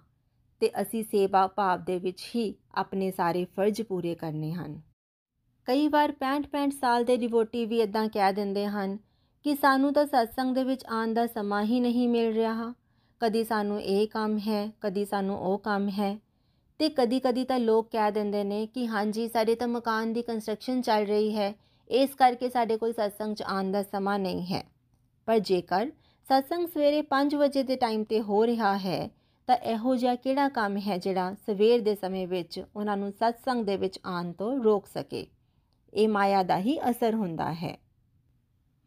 ਤੇ 0.60 0.82
ਅਸੀਂ 0.82 1.04
ਸੇਵਾ 1.04 1.46
ਭਾਵ 1.46 1.84
ਦੇ 1.84 1.98
ਵਿੱਚ 1.98 2.30
ਹੀ 2.36 2.54
ਆਪਣੇ 2.74 3.10
ਸਾਰੇ 3.10 3.44
ਫਰਜ਼ 3.44 3.82
ਪੂਰੇ 3.82 4.14
ਕਰਨੇ 4.14 4.52
ਹਨ। 4.52 4.80
ਕਈ 5.64 5.88
ਵਾਰ 5.88 6.12
65-65 6.12 6.70
ਸਾਲ 6.70 7.04
ਦੇ 7.04 7.16
ਡਿਵੋਟੀ 7.16 7.66
ਵੀ 7.66 7.80
ਇਦਾਂ 7.80 8.08
ਕਹਿ 8.08 8.32
ਦਿੰਦੇ 8.32 8.66
ਹਨ 8.66 8.98
ਕਿ 9.44 9.56
ਸਾਨੂੰ 9.56 9.92
ਤਾਂ 9.92 10.04
satsang 10.04 10.54
ਦੇ 10.54 10.64
ਵਿੱਚ 10.64 10.84
ਆਉਣ 10.84 11.14
ਦਾ 11.14 11.26
ਸਮਾਂ 11.26 11.64
ਹੀ 11.64 11.80
ਨਹੀਂ 11.80 12.08
ਮਿਲ 12.08 12.32
ਰਿਹਾ। 12.32 12.74
ਕਦੀ 13.20 13.44
ਸਾਨੂੰ 13.44 13.82
ਇਹ 13.82 14.08
ਕੰਮ 14.08 14.38
ਹੈ, 14.38 14.72
ਕਦੀ 14.80 15.04
ਸਾਨੂੰ 15.04 15.38
ਉਹ 15.38 15.58
ਕੰਮ 15.58 15.88
ਹੈ। 15.88 16.18
ਤੇ 16.78 16.88
ਕਦੀ-ਕਦੀ 16.88 17.44
ਤਾਂ 17.44 17.58
ਲੋਕ 17.58 17.88
ਕਹਿ 17.90 18.12
ਦਿੰਦੇ 18.12 18.44
ਨੇ 18.44 18.66
ਕਿ 18.66 18.88
ਹਾਂਜੀ, 18.88 19.28
ਸਾਡੇ 19.28 19.54
ਤਾਂ 19.54 19.68
ਮਕਾਨ 19.68 20.12
ਦੀ 20.12 20.22
ਕੰਸਟਰਕਸ਼ਨ 20.22 20.82
ਚੱਲ 20.82 21.04
ਰਹੀ 21.04 21.36
ਹੈ। 21.36 21.54
ਇਸ 21.88 22.14
ਕਰਕੇ 22.14 22.48
ਸਾਡੇ 22.48 22.76
ਕੋਲ 22.76 22.90
satsang 22.90 23.34
'ਚ 23.34 23.42
ਆਉਣ 23.42 23.72
ਦਾ 23.72 23.82
ਸਮਾਂ 23.82 24.18
ਨਹੀਂ 24.18 24.42
ਹੈ। 24.42 24.64
ਪਰ 25.26 25.38
ਜੇਕਰ 25.38 25.90
satsang 26.32 26.66
ਸਵੇਰੇ 26.66 27.02
5 27.02 27.34
ਵਜੇ 27.34 27.62
ਦੇ 27.62 27.76
ਟਾਈਮ 27.76 28.04
ਤੇ 28.04 28.20
ਹੋ 28.20 28.46
ਰਿਹਾ 28.46 28.78
ਹੈ, 28.78 29.10
ਤਾਂ 29.46 29.56
ਇਹੋ 29.56 29.96
ਜਿਹਾ 29.96 30.14
ਕਿਹੜਾ 30.14 30.48
ਕੰਮ 30.48 30.76
ਹੈ 30.76 30.98
ਜਿਹੜਾ 30.98 31.34
ਸਵੇਰ 31.46 31.80
ਦੇ 31.80 31.94
ਸਮੇਂ 31.94 32.28
ਵਿੱਚ 32.28 32.64
ਉਹਨਾਂ 32.76 32.96
ਨੂੰ 32.96 33.08
satsang 33.08 33.64
ਦੇ 33.64 33.76
ਵਿੱਚ 33.76 34.00
ਆਉਣ 34.06 34.32
ਤੋਂ 34.32 34.64
ਰੋਕ 34.64 34.86
ਸਕੇ? 34.86 35.26
ਇਹ 35.94 36.08
ਮਾਇਆ 36.08 36.42
ਦਾ 36.42 36.58
ਹੀ 36.58 36.90
ਅਸਰ 36.90 37.14
ਹੁੰਦਾ 37.14 37.52
ਹੈ। 37.52 37.78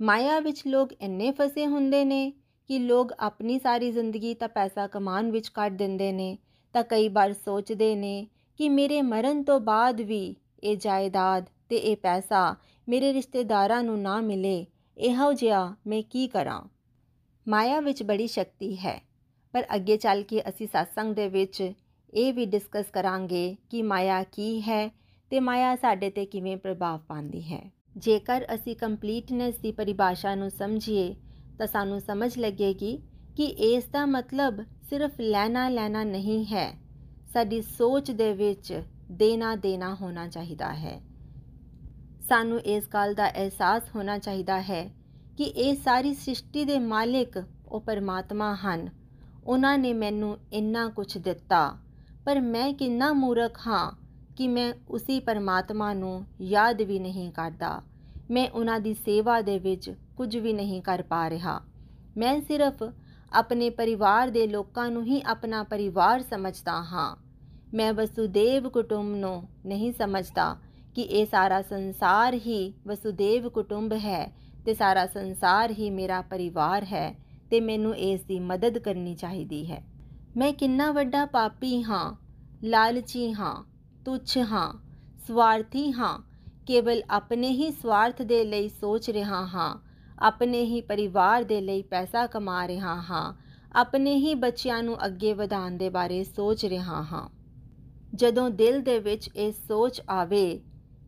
ਮਾਇਆ 0.02 0.40
ਵਿੱਚ 0.40 0.68
ਲੋਕ 0.68 0.94
ਇੰਨੇ 0.94 1.32
ਫਸੇ 1.32 1.68
ਹੁੰਦੇ 1.68 2.06
ਨੇ 2.06 2.34
ਕਿ 2.68 2.80
ਲੋਕ 2.80 3.14
ਆਪਣੀ 3.20 3.60
ਸਾਰੀ 3.60 3.92
ਜ਼ਿੰਦਗੀ 3.92 4.34
ਤਾਂ 4.34 4.48
ਪੈਸਾ 4.48 4.88
ਕਮਾਉਣ 4.88 5.32
ਵਿੱਚ 5.32 5.48
ਕੱਢ 5.48 5.78
ਦਿੰਦੇ 5.78 6.12
ਨੇ 6.12 6.38
ਤਾਂ 6.76 6.84
ਕਈ 6.84 7.08
ਵਾਰ 7.10 7.34
ਸੋਚਦੇ 7.34 7.96
ਨੇ 7.96 8.28
ਕਿ 8.60 8.70
ਮੇਰੇ 8.70 9.02
ਮਰਨ 9.02 9.44
ਤੋਂ 9.44 9.60
ਬਾਅਦ 9.60 10.02
ਵੀ 10.02 10.36
ਇਹ 10.64 10.78
ਜਾਇਦਾਦ 10.78 11.46
ਤੇ 11.70 11.78
ਇਹ 11.78 11.98
ਪੈਸਾ 11.98 12.56
ਮੇਰੇ 12.90 13.14
ਰਿਸ਼ਤੇਦਾਰਾਂ 13.14 13.84
ਨੂੰ 13.84 14.02
ਨਾ 14.02 14.22
ਮਿਲੇ, 14.22 14.66
ਇਹੋ 14.98 15.34
ਜਿਹਾ 15.34 15.76
ਮੈਂ 15.88 16.02
ਕੀ 16.04 16.28
ਕਰਾਂ? 16.28 16.62
ਮਾਇਆ 17.48 17.80
ਵਿੱਚ 17.80 18.04
ਬੜੀ 18.04 18.28
ਸ਼ਕਤੀ 18.28 18.76
ਹੈ, 18.76 19.02
ਪਰ 19.54 19.66
ਅੱਗੇ 19.76 19.98
ਚੱਲ 19.98 20.24
ਕੇ 20.24 20.42
ਅਸੀਂ 20.50 20.68
satsang 20.68 21.14
ਦੇ 21.14 21.28
ਵਿੱਚ 21.28 21.72
ਇਹ 22.14 22.34
ਵੀ 22.34 22.46
ਡਿਸਕਸ 22.46 22.86
ਕਰਾਂਗੇ 22.94 23.56
ਕਿ 23.70 23.82
ਮਾਇਆ 23.82 24.24
ਕੀ 24.24 24.62
ਹੈ 24.62 24.90
ਤੇ 25.30 25.40
ਮਾਇਆ 25.40 25.76
ਸਾਡੇ 25.76 26.10
ਤੇ 26.10 26.26
ਕਿਵੇਂ 26.26 26.58
ਪ੍ਰਭਾਵ 26.58 27.00
ਪਾਉਂਦੀ 27.00 27.42
ਹੈ। 27.42 27.72
ਜੇਕਰ 27.98 28.46
ਅਸੀਂ 28.56 28.76
ਕੰਪਲੀਟਨੈਸ 28.76 29.56
ਦੀ 29.56 29.72
ਪਰਿਭਾਸ਼ਾ 29.72 30.36
ਨੂੰ 30.36 30.52
ਸਮਝੀਏ 30.52 31.16
ਤਾਂ 31.58 31.68
ਸਾਨੂੰ 31.68 32.02
ਸਮਝ 32.02 32.38
ਲੱਗੇਗੀ 32.38 33.02
ਕਿ 33.36 33.46
ਇਸ 33.46 33.84
ਦਾ 33.84 34.06
ਮਤਲਬ 34.06 34.62
ਸਿਰਫ 34.90 35.20
ਲੈਣਾ 35.20 35.70
ਲੈਣਾ 35.70 36.04
ਨਹੀਂ 36.04 36.46
ਹੈ। 36.46 36.78
ਸਾਡੀ 37.34 37.62
ਸੋਚ 37.62 38.12
ਦੇ 38.12 38.34
ਵਿੱਚ 38.34 38.82
ਦੇਣਾ 39.12 39.56
ਦੇਣਾ 39.56 39.96
ਹੋਣਾ 39.96 40.28
ਚਾਹੀਦਾ 40.28 40.74
ਹੈ। 40.74 41.02
ਸਾਨੂੰ 42.30 42.60
ਇਸ 42.60 42.88
ਗੱਲ 42.94 43.14
ਦਾ 43.14 43.30
ਅਹਿਸਾਸ 43.30 43.84
ਹੋਣਾ 43.96 44.18
ਚਾਹੀਦਾ 44.18 44.62
ਹੈ 44.62 44.90
ਕਿ 45.38 45.44
ਇਹ 45.44 45.76
ਸਾਰੀ 45.76 46.14
ਸ੍ਰਿਸ਼ਟੀ 46.14 46.66
ਦੇ 46.66 46.80
ਮਾਲਿਕ 46.80 47.44
ਉਹ 47.68 47.82
ਪਰਮਾਤਮਾ 47.82 48.56
ਹਨ। 48.56 48.90
ਉਹਨਾਂ 49.46 49.78
ਨੇ 49.78 49.94
ਮੈਨੂੰ 49.94 50.38
ਇੰਨਾ 50.54 50.88
ਕੁਝ 50.90 51.18
ਦਿੱਤਾ, 51.18 51.78
ਪਰ 52.26 52.42
ਮੈਂ 52.42 52.74
ਕਿੰਨਾ 52.74 53.14
ਮੂਰਖ 53.14 53.68
ਹਾਂ 53.68 53.92
ਕਿ 54.36 54.48
ਮੈਂ 54.48 54.74
ਉਸੇ 54.90 55.20
ਪਰਮਾਤਮਾ 55.20 55.94
ਨੂੰ 55.94 56.26
ਯਾਦ 56.42 56.82
ਵੀ 56.82 57.00
ਨਹੀਂ 57.00 57.32
ਕਰਦਾ। 57.32 57.82
ਮੈਂ 58.32 58.50
ਉਹਨਾਂ 58.50 58.80
ਦੀ 58.80 58.94
ਸੇਵਾ 58.94 59.42
ਦੇ 59.42 59.60
ਵਿੱਚ 59.60 59.94
ਕੁਝ 60.18 60.36
ਵੀ 60.38 60.54
ਨਹੀਂ 60.54 60.82
ਕਰ 60.82 61.02
ਪਾ 61.02 61.30
ਰਿਹਾ। 61.30 61.62
ਮੈਂ 62.18 62.42
ਸਿਰਫ 62.42 62.84
ਆਪਣੇ 63.36 63.70
ਪਰਿਵਾਰ 63.70 64.30
ਦੇ 64.30 64.48
ਲੋਕਾਂ 64.48 64.90
ਨੂੰ 64.92 65.04
ਹੀ 65.04 65.22
ਆਪਣਾ 65.26 65.64
ਪਰਿਵਾਰ 65.64 66.22
ਸਮਝਦਾ 66.22 66.82
ਹਾਂ। 66.84 67.16
ਮੈਂ 67.74 67.94
ਵਸੁਦੇਵ 67.94 68.70
ਕੁਟੁੰਬ 68.70 69.16
ਨੂੰ 69.16 69.48
ਨਹੀਂ 69.66 69.92
ਸਮਝਦਾ 69.94 70.56
ਕਿ 70.96 71.02
ਇਹ 71.02 71.26
ਸਾਰਾ 71.26 71.62
ਸੰਸਾਰ 71.62 72.34
ਹੀ 72.34 72.74
ਵਸੁਦੇਵ 72.88 73.50
ਕੁਟੁੰਬ 73.50 73.94
ਹੈ 73.94 74.34
ਤੇ 74.66 74.74
ਸਾਰਾ 74.74 75.06
ਸੰਸਾਰ 75.06 75.72
ਹੀ 75.72 75.90
ਮੇਰਾ 75.90 76.22
ਪਰਿਵਾਰ 76.22 76.84
ਹੈ 76.84 77.16
ਤੇ 77.52 77.60
ਮੈਨੂੰ 77.62 77.96
ਇਸ 77.96 78.22
ਦੀ 78.22 78.40
ਮਦਦ 78.40 78.78
ਕਰਨੀ 78.78 79.16
ਚਾਹੀਦੀ 79.16 79.72
ਹੈ। 79.72 79.82
ਮੈਂ 80.38 80.54
ਕਿੰਨਾ 80.54 80.92
ਵੱਡਾ 80.92 81.26
ਪਾਪੀ 81.26 81.84
ਹਾਂ, 81.84 82.14
ਲਾਲਚੀ 82.64 83.34
ਹਾਂ, 83.34 83.56
ਤੁੱਛ 84.06 84.38
ਹਾਂ, 84.38 84.72
ਸਵਾਰਥੀ 85.28 85.92
ਹਾਂ, 85.92 86.18
ਕੇਵਲ 86.68 87.02
ਆਪਣੇ 87.10 87.50
ਹੀ 87.50 87.72
ਸਵਾਰਥ 87.72 88.22
ਦੇ 88.22 88.44
ਲਈ 88.44 88.70
ਸੋਚ 88.70 89.10
ਰਿਹਾ 89.10 89.46
ਹਾਂ। 89.46 89.85
ਆਪਣੇ 90.20 90.64
ਹੀ 90.64 90.82
ਪਰਿਵਾਰ 90.82 91.44
ਦੇ 91.44 91.62
ਲਈ 91.62 91.82
ਪੈਸਾ 91.82 92.28
ਕਮਾ 92.28 92.68
ਰਿਹਾ 92.68 92.96
ਹਾਂ, 93.02 93.34
ਆਪਣੇ 93.76 94.16
ਹੀ 94.16 94.36
ਬੱਚਿਆਂ 94.36 94.84
ਨੂੰ 94.84 95.06
ਅੱਗੇ 95.06 95.34
ਵਧਾਉਣ 95.34 95.72
ਦੇ 95.72 95.90
ਬਾਰੇ 95.90 96.24
ਸੋਚ 96.24 96.66
ਰਿਹਾ 96.66 97.02
ਹਾਂ। 97.04 97.30
ਜਦੋਂ 98.16 98.50
ਦਿਲ 98.50 98.82
ਦੇ 98.82 99.00
ਵਿੱਚ 99.00 99.30
ਇਹ 99.36 99.52
ਸੋਚ 99.52 100.02
ਆਵੇ 100.10 100.62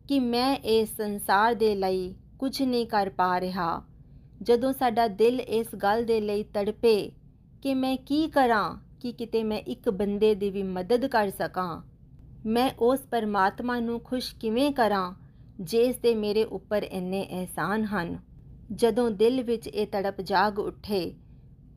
ਕਿ 0.08 0.20
ਮੈਂ 0.20 0.56
ਇਸ 0.56 0.96
ਸੰਸਾਰ 0.96 1.54
ਦੇ 1.54 1.74
ਲਈ 1.74 2.14
ਕੁਝ 2.38 2.62
ਨਹੀਂ 2.62 2.86
ਕਰ 2.86 3.08
ਪਾ 3.08 3.40
ਰਿਹਾ, 3.40 3.82
ਜਦੋਂ 4.42 4.72
ਸਾਡਾ 4.72 5.08
ਦਿਲ 5.08 5.40
ਇਸ 5.40 5.74
ਗੱਲ 5.74 6.04
ਦੇ 6.04 6.20
ਲਈ 6.20 6.42
ਤੜਪੇ 6.44 7.12
ਕਿ 7.62 7.74
ਮੈਂ 7.74 7.96
ਕੀ 7.96 8.26
ਕਰਾਂ 8.28 8.76
ਕਿ 9.00 9.12
ਕਿਤੇ 9.12 9.42
ਮੈਂ 9.44 9.58
ਇੱਕ 9.58 9.90
ਬੰਦੇ 9.90 10.34
ਦੀ 10.34 10.50
ਵੀ 10.50 10.62
ਮਦਦ 10.62 11.06
ਕਰ 11.06 11.30
ਸਕਾਂ, 11.30 11.82
ਮੈਂ 12.46 12.70
ਉਸ 12.78 13.00
ਪਰਮਾਤਮਾ 13.00 13.80
ਨੂੰ 13.80 14.00
ਖੁਸ਼ 14.00 14.34
ਕਿਵੇਂ 14.36 14.72
ਕਰਾਂ, 14.72 15.14
ਜਿਸ 15.60 15.96
ਦੇ 15.96 16.14
ਮੇਰੇ 16.14 16.44
ਉੱਪਰ 16.44 16.82
ਇੰਨੇ 16.82 17.26
ਅਹਿਸਾਨ 17.30 17.84
ਹਨ? 17.84 18.18
ਜਦੋਂ 18.72 19.10
ਦਿਲ 19.10 19.42
ਵਿੱਚ 19.42 19.66
ਇਹ 19.66 19.86
ਤੜਪ 19.86 20.20
ਜਾਗ 20.20 20.58
ਉੱਠੇ, 20.58 21.14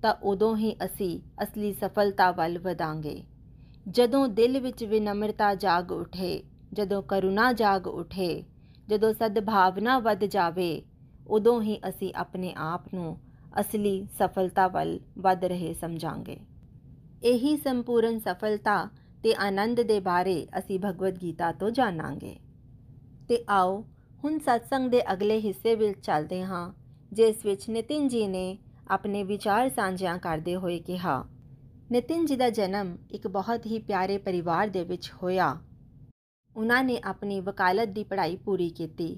ਤਾਂ 0.02 0.16
ਉਦੋਂ 0.24 0.58
ਹੀ 0.58 0.76
ਅਸੀਂ 0.86 1.20
ਅਸਲੀ 1.44 1.74
ਸਫਲਤਾ 1.74 2.32
ਵੱਲ 2.32 2.60
ਵਧਾਂਗੇ। 2.60 3.24
ਜਦੋਂ 3.88 4.28
ਦਿਲ 4.28 4.60
ਵਿੱਚ 4.60 4.84
ਵਿਨਮਰਤਾ 4.84 5.56
ਜਾਗ 5.56 5.92
ਉੱਠੇ, 5.92 6.44
ਜਦੋਂ 6.74 7.04
ਕਰੁਣਾ 7.04 7.54
ਜਾਗ 7.54 7.88
ਉੱਠੇ, 7.88 8.44
ਜਦੋਂ 8.88 9.14
ਸਦਭਾਵਨਾ 9.14 10.00
ਵੱਧ 10.00 10.26
ਜਾਵੇ, 10.26 10.82
ਉਦੋਂ 11.28 11.62
ਹੀ 11.62 11.80
ਅਸੀਂ 11.90 12.14
ਆਪਣੇ 12.16 12.54
ਆਪ 12.58 12.94
ਨੂੰ 12.94 13.18
ਅਸਲੀ 13.60 14.08
ਸਫਲਤਾ 14.20 14.68
ਵੱਲ 14.68 15.00
ਵੱਧ 15.18 15.46
ਰਹੇ 15.46 15.74
ਸਮਝਾਂਗੇ। 15.74 16.38
ਇਹੀ 17.24 17.58
ਸੰਪੂਰਨ 17.58 18.20
ਸਫਲਤਾ 18.20 18.90
ਤੇ 19.24 19.34
ਆਨੰਦ 19.34 19.82
ਦੇ 19.82 20.00
ਬਾਰੇ 20.00 20.48
ਅਸੀਂ 20.60 20.80
ਭਗਵਦ 20.80 21.22
ਗੀਤਾ 21.22 21.52
ਤੋਂ 21.52 21.70
ਜਾਣਾਂਗੇ। 21.70 22.36
ਤੇ 23.30 23.44
ਆਓ 23.50 23.86
ਹੁਣ 24.24 24.34
satsang 24.34 24.90
ਦੇ 24.90 25.14
ਅਗਲੇ 25.14 25.40
ਹਿੱਸੇ 25.40 25.76
ਵਿੱਚ 25.76 26.00
ਚੱਲਦੇ 26.06 26.44
ਹਾਂ। 26.44 26.81
ਜਿਸ 27.12 27.46
ਵਿੱਚ 27.46 27.70
ਨਿਤਿਨ 27.70 28.08
ਜੀ 28.08 28.28
ਨੇ 28.28 28.58
ਆਪਣੇ 28.88 29.24
ਵਿਚਾਰ 29.24 29.70
ਸਾਂਝਿਆ 29.70 30.18
ਕਰਦੇ 30.18 30.56
ਹੋਏ 30.56 30.80
ਕਿਹਾ, 30.80 31.24
ਨਿਤਿਨ 31.92 32.26
ਜੀ 32.26 32.36
ਦਾ 32.36 32.50
ਜਨਮ 32.50 32.98
ਇੱਕ 33.12 33.28
ਬਹੁਤ 33.28 33.66
ਹੀ 33.66 33.80
ਪਿਆਰੇ 33.80 34.18
ਪਰਿਵਾਰ 34.18 34.68
ਦੇ 34.68 34.84
ਵਿੱਚ 34.84 35.12
ਹੋਇਆ। 35.24 35.56
ਉਹਨਾਂ 36.56 36.84
ਨੇ 36.84 37.00
ਆਪਣੀ 37.04 37.40
ਵਕਾਲਤ 37.40 37.90
ਦੀ 37.90 38.04
ਪੜ੍ਹਾਈ 38.04 38.36
ਪੂਰੀ 38.36 38.70
ਕੀਤੀ। 38.70 39.10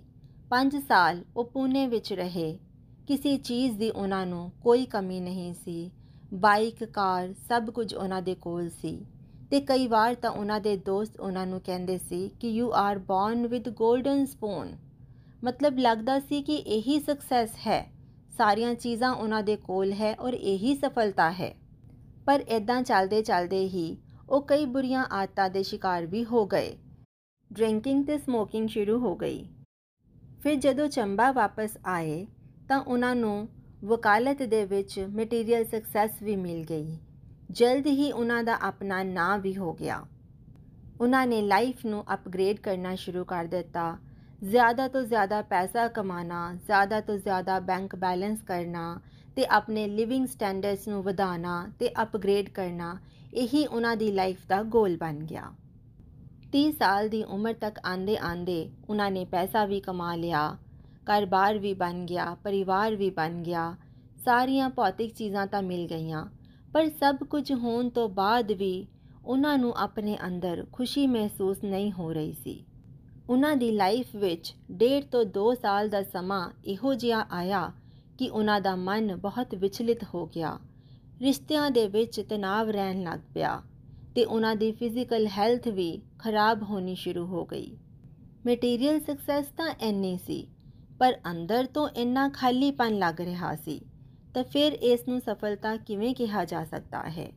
5 0.49 0.79
ਸਾਲ 0.79 1.23
ਉਹ 1.37 1.45
ਪੂਨੇ 1.45 1.87
ਵਿੱਚ 1.87 2.13
ਰਹੇ। 2.13 2.57
ਕਿਸੇ 3.07 3.37
ਚੀਜ਼ 3.37 3.77
ਦੀ 3.77 3.89
ਉਹਨਾਂ 3.89 4.25
ਨੂੰ 4.25 4.51
ਕੋਈ 4.63 4.85
ਕਮੀ 4.85 5.19
ਨਹੀਂ 5.19 5.53
ਸੀ। 5.53 5.91
ਬਾਈਕ, 6.33 6.83
ਕਾਰ 6.83 7.33
ਸਭ 7.49 7.69
ਕੁਝ 7.69 7.93
ਉਹਨਾਂ 7.93 8.21
ਦੇ 8.21 8.35
ਕੋਲ 8.35 8.69
ਸੀ 8.69 8.97
ਤੇ 9.51 9.59
ਕਈ 9.61 9.87
ਵਾਰ 9.87 10.15
ਤਾਂ 10.15 10.31
ਉਹਨਾਂ 10.31 10.59
ਦੇ 10.59 10.75
ਦੋਸਤ 10.77 11.19
ਉਹਨਾਂ 11.19 11.45
ਨੂੰ 11.47 11.59
ਕਹਿੰਦੇ 11.61 11.97
ਸੀ 11.97 12.27
ਕਿ 12.39 12.49
you 12.49 12.71
are 12.73 12.99
born 12.99 13.47
with 13.47 13.67
golden 13.69 14.25
spoon 14.25 14.75
ਮਤਲਬ 15.43 15.77
ਲੱਗਦਾ 15.77 16.19
ਸੀ 16.19 16.41
ਕਿ 16.41 16.55
ਇਹੀ 16.55 16.99
ਸਕਸੈਸ 16.99 17.49
ਹੈ। 17.67 17.91
ਸਾਰੀਆਂ 18.37 18.73
ਚੀਜ਼ਾਂ 18.75 19.13
ਉਹਨਾਂ 19.15 19.43
ਦੇ 19.43 19.55
ਕੋਲ 19.55 19.91
ਹੈ 19.93 20.15
ਔਰ 20.15 20.33
ਇਹੀ 20.33 20.75
ਸਫਲਤਾ 20.75 21.31
ਹੈ। 21.31 21.55
ਪਰ 22.25 22.43
ਇਦਾਂ 22.47 22.81
ਚੱਲਦੇ 22.81 23.21
ਚੱਲਦੇ 23.21 23.67
ਹੀ 23.67 23.97
ਉਹ 24.29 24.41
ਕਈ 24.41 24.65
ਬੁਰੀਆਂ 24.65 25.05
ਆਦਤਾਂ 25.11 25.49
ਦੇ 25.49 25.63
ਸ਼ਿਕਾਰ 25.63 26.05
ਵੀ 26.05 26.25
ਹੋ 26.25 26.45
ਗਏ। 26.45 26.77
ਡਰਿੰਕਿੰਗ 27.53 28.05
ਤੇ 28.05 28.17
ਸਮੋਕਿੰਗ 28.17 28.69
ਸ਼ੁਰੂ 28.69 28.97
ਹੋ 28.99 29.15
ਗਈ। 29.15 29.45
ਫਿਰ 30.43 30.55
ਜਦੋਂ 30.55 30.87
ਚੰਬਾ 30.87 31.31
ਵਾਪਸ 31.31 31.77
ਆਏ 31.85 32.25
ਤਾਂ 32.67 32.79
ਉਹਨਾਂ 32.79 33.15
ਨੂੰ 33.15 33.47
ਵਕਾਲਤ 33.85 34.43
ਦੇ 34.43 34.65
ਵਿੱਚ 34.65 34.99
ਮਟੀਰੀਅਲ 34.99 35.65
ਸਕਸੈਸ 35.65 36.21
ਵੀ 36.23 36.35
ਮਿਲ 36.35 36.65
ਗਈ। 36.65 36.97
ਜਲਦ 37.51 37.87
ਹੀ 37.87 38.11
ਉਹਨਾਂ 38.11 38.43
ਦਾ 38.43 38.57
ਆਪਣਾ 38.61 39.03
ਨਾਂ 39.03 39.37
ਵੀ 39.39 39.55
ਹੋ 39.57 39.73
ਗਿਆ। 39.73 40.05
ਉਹਨਾਂ 41.01 41.27
ਨੇ 41.27 41.41
ਲਾਈਫ 41.41 41.85
ਨੂੰ 41.85 42.03
ਅਪਗ੍ਰੇਡ 42.13 42.59
ਕਰਨਾ 42.59 42.95
ਸ਼ੁਰੂ 42.95 43.23
ਕਰ 43.25 43.45
ਦਿੱਤਾ 43.45 43.97
ਜ਼ਿਆਦਾ 44.43 44.87
ਤੋਂ 44.87 45.01
ਜ਼ਿਆਦਾ 45.03 45.41
ਪੈਸਾ 45.41 45.87
ਕਮਾਣਾ 45.87 46.37
ਜ਼ਿਆਦਾ 46.65 46.99
ਤੋਂ 47.01 47.17
ਜ਼ਿਆਦਾ 47.17 47.59
ਬੈਂਕ 47.59 47.95
ਬੈਲੈਂਸ 47.95 48.41
ਕਰਨਾ 48.41 48.99
ਤੇ 49.35 49.45
ਆਪਣੇ 49.47 49.87
ਲਿਵਿੰਗ 49.87 50.25
ਸਟੈਂਡਰਡਸ 50.27 50.87
ਨੂੰ 50.87 51.01
ਵਧਾਉਣਾ 51.03 51.53
ਤੇ 51.79 51.89
ਅਪਗ੍ਰੇਡ 52.01 52.49
ਕਰਨਾ, 52.49 52.97
ਇਹੀ 53.33 53.65
ਉਹਨਾਂ 53.65 53.95
ਦੀ 53.97 54.11
ਲਾਈਫ 54.11 54.47
ਦਾ 54.47 54.61
ਗੋਲ 54.63 54.97
ਬਣ 54.97 55.19
ਗਿਆ। 55.19 55.43
30 56.51 56.71
ਸਾਲ 56.71 57.07
ਦੀ 57.09 57.23
ਉਮਰ 57.25 57.53
ਤੱਕ 57.53 57.79
ਆਂਦੇ 57.85 58.17
ਆਂਦੇ 58.23 58.69
ਉਹਨਾਂ 58.89 59.09
ਨੇ 59.11 59.23
ਪੈਸਾ 59.25 59.65
ਵੀ 59.65 59.79
ਕਮਾ 59.79 60.13
ਲਿਆ, 60.15 60.45
ਘਰ-ਬਾਰ 61.07 61.59
ਵੀ 61.59 61.73
ਬਣ 61.73 62.05
ਗਿਆ, 62.05 62.25
ਪਰਿਵਾਰ 62.43 62.95
ਵੀ 62.95 63.09
ਬਣ 63.09 63.41
ਗਿਆ, 63.43 63.75
ਸਾਰੀਆਂ 64.25 64.69
ਭੌਤਿਕ 64.69 65.13
ਚੀਜ਼ਾਂ 65.13 65.47
ਤਾਂ 65.47 65.61
ਮਿਲ 65.61 65.87
ਗਈਆਂ, 65.87 66.25
ਪਰ 66.73 66.89
ਸਭ 66.89 67.23
ਕੁਝ 67.23 67.51
ਹੋਣ 67.53 67.89
ਤੋਂ 67.89 68.07
ਬਾਅਦ 68.09 68.51
ਵੀ 68.51 68.85
ਉਹਨਾਂ 69.25 69.57
ਨੂੰ 69.57 69.73
ਆਪਣੇ 69.77 70.17
ਅੰਦਰ 70.27 70.65
ਖੁਸ਼ੀ 70.73 71.07
ਮਹਿਸੂਸ 71.07 71.63
ਨਹੀਂ 71.63 71.91
ਹੋ 71.91 72.11
ਰਹੀ 72.13 72.33
ਸੀ। 72.33 72.63
ਉਹਨਾਂ 73.29 73.55
ਦੀ 73.55 73.71
ਲਾਈਫ 73.71 74.15
ਵਿੱਚ 74.15 74.53
ਡੇਢ 74.71 75.03
ਤੋਂ 75.03 75.23
2 75.25 75.53
ਸਾਲ 75.55 75.89
ਦਾ 75.89 76.03
ਸਮਾਂ 76.03 76.49
ਇਹੋ 76.65 76.93
ਜਿਹਾ 76.93 77.25
ਆਇਆ 77.31 77.71
ਕਿ 78.19 78.29
ਉਹਨਾਂ 78.29 78.61
ਦਾ 78.61 78.75
ਮਨ 78.75 79.15
ਬਹੁਤ 79.15 79.55
ਵਿਚਲਿਤ 79.55 80.03
ਹੋ 80.03 80.25
ਗਿਆ। 80.25 80.57
ਰਿਸ਼ਤਿਆਂ 81.21 81.69
ਦੇ 81.71 81.87
ਵਿੱਚ 81.87 82.19
ਤਣਾਅ 82.21 82.65
ਰਹਿਣ 82.65 83.03
ਲੱਗ 83.03 83.19
ਪਿਆ 83.33 83.61
ਤੇ 84.15 84.25
ਉਹਨਾਂ 84.25 84.55
ਦੀ 84.55 84.71
ਫਿਜ਼ੀਕਲ 84.71 85.27
ਹੈਲਥ 85.27 85.67
ਵੀ 85.67 86.01
ਖਰਾਬ 86.19 86.63
ਹੋਣੀ 86.63 86.95
ਸ਼ੁਰੂ 86.95 87.25
ਹੋ 87.25 87.45
ਗਈ। 87.45 87.77
ਮਟੀਰੀਅਲ 88.47 88.99
ਸਕਸੈਸ 88.99 89.45
ਤਾਂ 89.45 89.69
ਐਨੀ 89.81 90.17
ਸੀ, 90.17 90.47
ਪਰ 90.99 91.13
ਅੰਦਰ 91.31 91.65
ਤੋਂ 91.65 91.89
ਇੰਨਾ 91.89 92.29
ਖਾਲੀਪਨ 92.29 92.97
ਲੱਗ 92.97 93.21
ਰਿਹਾ 93.21 93.55
ਸੀ, 93.55 93.79
ਤਾਂ 94.33 94.43
ਫਿਰ 94.43 94.73
ਇਸ 94.73 95.07
ਨੂੰ 95.07 95.19
ਸਫਲਤਾ 95.21 95.75
ਕਿਵੇਂ 95.77 96.13
ਕਿਹਾ 96.15 96.45
ਜਾ 96.45 96.65
ਸਕਦਾ 96.65 97.09
ਹੈ? 97.09 97.31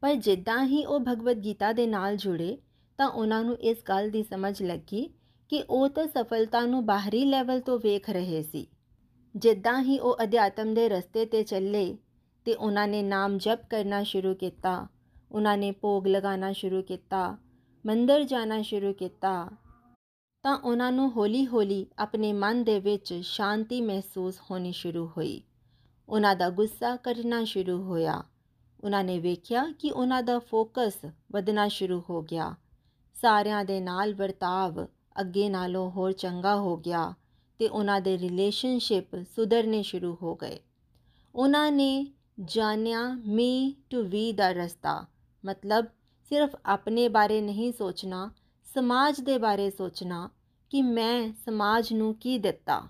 ਪਰ 0.00 0.14
ਜਿੱਦਾਂ 0.14 0.64
ਹੀ 0.66 0.84
ਉਹ 0.84 1.00
ਭਗਵਦ 1.00 1.44
ਗੀਤਾ 1.44 1.72
ਦੇ 1.72 1.86
ਨਾਲ 1.86 2.16
ਜੁੜੇ 2.16 2.56
ਤਾਂ 2.98 3.08
ਉਹਨਾਂ 3.08 3.44
ਨੂੰ 3.44 3.56
ਇਸ 3.56 3.78
ਗੱਲ 3.88 4.10
ਦੀ 4.10 4.22
ਸਮਝ 4.22 4.62
ਲੱਗੀ 4.62 5.14
ਕਿ 5.48 5.64
ਉਹ 5.70 5.88
ਤਾਂ 5.88 6.06
ਸਫਲਤਾ 6.06 6.60
ਨੂੰ 6.60 6.86
ਬਾਹਰੀ 6.86 7.24
ਲੈਵਲ 7.24 7.60
ਤੋਂ 7.60 7.78
ਵੇਖ 7.78 8.10
ਰਹੇ 8.10 8.42
ਸੀ। 8.42 8.66
ਜਿੱਦਾਂ 9.36 9.82
ਹੀ 9.82 9.98
ਉਹ 9.98 10.16
ਅਧਿਆਤਮ 10.22 10.74
ਦੇ 10.74 10.88
ਰਸਤੇ 10.88 11.24
ਤੇ 11.24 11.42
ਚੱਲੇ 11.42 11.96
ਤੇ 12.44 12.54
ਉਹਨਾਂ 12.54 12.88
ਨੇ 12.88 13.02
ਨਾਮ 13.02 13.38
ਜਪ 13.38 13.58
ਕਰਨਾ 13.70 14.02
ਸ਼ੁਰੂ 14.02 14.34
ਕੀਤਾ, 14.34 14.88
ਉਹਨਾਂ 15.32 15.58
ਨੇ 15.58 15.70
ਭੋਗ 15.70 16.06
ਲਗਾਉਣਾ 16.06 16.52
ਸ਼ੁਰੂ 16.52 16.82
ਕੀਤਾ, 16.82 17.38
ਮੰਦਰ 17.86 18.24
ਜਾਣਾ 18.24 18.62
ਸ਼ੁਰੂ 18.62 18.92
ਕੀਤਾ, 18.92 19.50
ਤਾਂ 20.42 20.56
ਉਹਨਾਂ 20.56 20.92
ਨੂੰ 20.92 21.16
ਹੌਲੀ-ਹੌਲੀ 21.16 21.86
ਆਪਣੇ 21.98 22.32
ਮਨ 22.32 22.64
ਦੇ 22.64 22.80
ਵਿੱਚ 22.80 23.14
ਸ਼ਾਂਤੀ 23.14 23.80
ਮਹਿਸੂਸ 23.80 24.40
ਹੋਣੀ 24.50 24.72
ਸ਼ੁਰੂ 24.72 25.06
ਹੋਈ। 25.06 25.42
ਉਹਨਾਂ 26.08 26.36
ਦਾ 26.36 26.50
ਗੁੱਸਾ 26.50 26.96
ਘਟਣਾ 26.96 27.44
ਸ਼ੁਰੂ 27.44 27.82
ਹੋਇਆ। 27.82 28.22
ਉਹਨਾਂ 28.84 29.04
ਨੇ 29.04 29.18
ਵੇਖਿਆ 29.18 29.72
ਕਿ 29.78 29.90
ਉਹਨਾਂ 29.90 30.22
ਦਾ 30.22 30.38
ਫੋਕਸ 30.38 30.92
ਵਧਣਾ 31.32 31.68
ਸ਼ੁਰੂ 31.68 32.02
ਹੋ 32.10 32.22
ਗਿਆ। 32.22 32.54
ਸਾਰਿਆਂ 33.14 33.64
ਦੇ 33.64 33.80
ਨਾਲ 33.80 34.14
ਵਰਤਾਵ, 34.14 34.86
ਅੱਗੇ 35.20 35.48
ਨਾਲੋਂ 35.48 35.90
ਹੋਰ 35.90 36.12
ਚੰਗਾ 36.12 36.56
ਹੋ 36.56 36.76
ਗਿਆ 36.76 37.14
ਤੇ 37.58 37.68
ਉਹਨਾਂ 37.68 38.00
ਦੇ 38.00 38.18
ਰਿਲੇਸ਼ਨਸ਼ਿਪ 38.18 39.16
ਸੁਧਰਨੇ 39.36 39.82
ਸ਼ੁਰੂ 39.82 40.16
ਹੋ 40.22 40.34
ਗਏ। 40.34 40.58
ਉਹਨਾਂ 41.34 41.72
ਨੇ 41.72 42.06
ਜਾਣਿਆ 42.40 43.08
ਮੀ 43.26 43.74
ਟੂ 43.90 44.02
ਵੀ 44.02 44.32
ਦਾ 44.32 44.50
ਰਸਤਾ, 44.52 45.06
ਮਤਲਬ 45.44 45.86
ਸਿਰਫ 46.28 46.56
ਆਪਣੇ 46.66 47.08
ਬਾਰੇ 47.08 47.40
ਨਹੀਂ 47.40 47.72
ਸੋਚਣਾ, 47.72 48.30
ਸਮਾਜ 48.74 49.20
ਦੇ 49.20 49.38
ਬਾਰੇ 49.38 49.70
ਸੋਚਣਾ 49.70 50.30
ਕਿ 50.70 50.82
ਮੈਂ 50.82 51.32
ਸਮਾਜ 51.44 51.92
ਨੂੰ 51.92 52.14
ਕੀ 52.14 52.38
ਦਿੱਤਾ। 52.38 52.82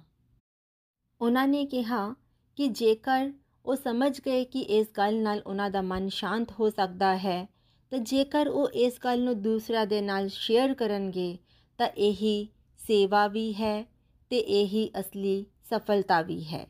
ਉਹਨਾਂ 1.20 1.48
ਨੇ 1.48 1.64
ਕਿਹਾ 1.66 2.14
ਕਿ 2.56 2.68
ਜੇਕਰ 2.68 3.32
ਉਹ 3.66 3.76
ਸਮਝ 3.76 4.20
ਗਏ 4.20 4.44
ਕਿ 4.44 4.60
ਇਸ 4.60 4.86
ਗੱਲ 4.98 5.22
ਨਾਲ 5.22 5.42
ਉਹਨਾਂ 5.46 5.70
ਦਾ 5.70 5.82
ਮਨ 5.82 6.08
ਸ਼ਾਂਤ 6.08 6.52
ਹੋ 6.60 6.70
ਸਕਦਾ 6.70 7.16
ਹੈ 7.16 7.53
ਤਾਂ 7.94 8.00
ਜੇਕਰ 8.00 8.48
ਉਹ 8.48 8.70
ਇਸ 8.74 8.94
ਗੱਲ 9.04 9.22
ਨੂੰ 9.22 9.42
ਦੂਸਰਾ 9.42 9.84
ਦੇ 9.84 10.00
ਨਾਲ 10.00 10.28
ਸ਼ੇਅਰ 10.28 10.74
ਕਰਨਗੇ, 10.74 11.38
ਤਾਂ 11.78 11.86
ਇਹੀ 11.88 12.48
ਸੇਵਾ 12.80 13.26
ਵੀ 13.26 13.52
ਹੈ 13.54 13.84
ਤੇ 14.30 14.38
ਇਹੀ 14.38 14.90
ਅਸਲੀ 15.00 15.44
ਸਫਲਤਾ 15.70 16.22
ਵੀ 16.22 16.44
ਹੈ, 16.44 16.66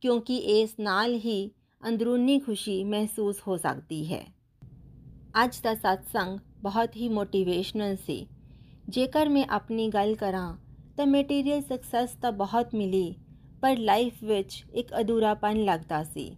ਕਿਉਂਕਿ 0.00 0.36
ਇਸ 0.36 0.74
ਨਾਲ 0.80 1.14
ਹੀ 1.14 1.50
ਅੰਦਰੂਨੀ 1.88 2.38
ਖੁਸ਼ੀ 2.38 2.84
ਮਹਿਸੂਸ 2.84 3.40
ਹੋ 3.48 3.56
ਸਕਦੀ 3.56 4.14
ਹੈ। 4.14 4.24
ਅੱਜ 5.44 5.60
ਦਾ 5.60 5.72
satsang 5.72 6.38
ਬਹੁਤ 6.62 6.96
ਹੀ 6.96 7.08
ਮੋਟੀਵੇਸ਼ਨਲ 7.08 7.96
ਸੀ। 7.96 8.26
ਜੇਕਰ 8.88 9.28
ਮੈਂ 9.28 9.44
ਆਪਣੀ 9.50 9.88
ਗੱਲ 9.88 10.14
ਕਰਾਂ, 10.14 10.56
ਤਾਂ 10.96 11.06
ਮਟੀਰੀਅਲ 11.06 11.62
ਸਕਸੈਸ 11.62 12.10
ਤਾਂ 12.22 12.32
ਬਹੁਤ 12.32 12.74
ਮਿਲੀ, 12.74 13.14
ਪਰ 13.62 13.76
ਲਾਈਫ 13.76 14.22
ਵਿੱਚ 14.24 14.64
ਇੱਕ 14.74 14.88
ਅਧੂਰਾਪਨ 15.00 15.64
ਲੱਗਦਾ 15.64 16.04
ਸੀ। 16.04 16.36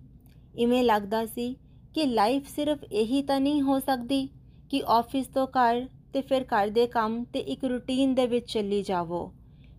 ਇਵੇਂ 0.58 0.82
ਲੱਗਦਾ 0.84 1.26
ਸੀ 1.26 1.56
ਕਿ 1.94 2.07
ਲਾਈਫ 2.07 2.48
ਸਿਰਫ 2.48 2.85
ਇਹੀ 2.85 3.22
ਤਾਂ 3.22 3.40
ਨਹੀਂ 3.40 3.62
ਹੋ 3.62 3.78
ਸਕਦੀ 3.78 4.28
ਕਿ 4.70 4.83
ਆਫਿਸ 4.87 5.26
ਤੋਂ 5.26 5.46
ਘਰ 5.46 5.88
ਤੇ 6.12 6.20
ਫਿਰ 6.20 6.42
ਘਰ 6.42 6.68
ਦੇ 6.68 6.87
ਕੰਮ 6.87 7.24
ਤੇ 7.24 7.38
ਇੱਕ 7.38 7.64
ਰੁਟੀਨ 7.64 8.14
ਦੇ 8.14 8.26
ਵਿੱਚ 8.26 8.52
ਚੱਲੀ 8.52 8.83
ਜਾਵੋ। 8.83 9.33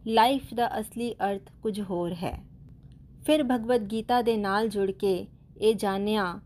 ਲਾਈਫ 0.08 0.54
ਦਾ 0.54 0.80
ਅਸਲੀ 0.80 1.14
ਅਰਥ 1.14 1.52
ਕੁਝ 1.64 1.82
ਹੋਰ 1.82 2.14
ਹੈ। 2.14 2.44
ਫਿਰ 3.26 3.44
ਭਗਵਦ 3.44 3.92
ਗੀਤਾ 3.92 4.22
ਦੇ 4.22 4.38
ਨਾਲ 4.38 4.70
ਜੁੜ 4.70 4.92
ਕੇ 4.92 5.28
ਇਹ 5.58 5.76
ਜਾਣਿਆ 5.76 6.40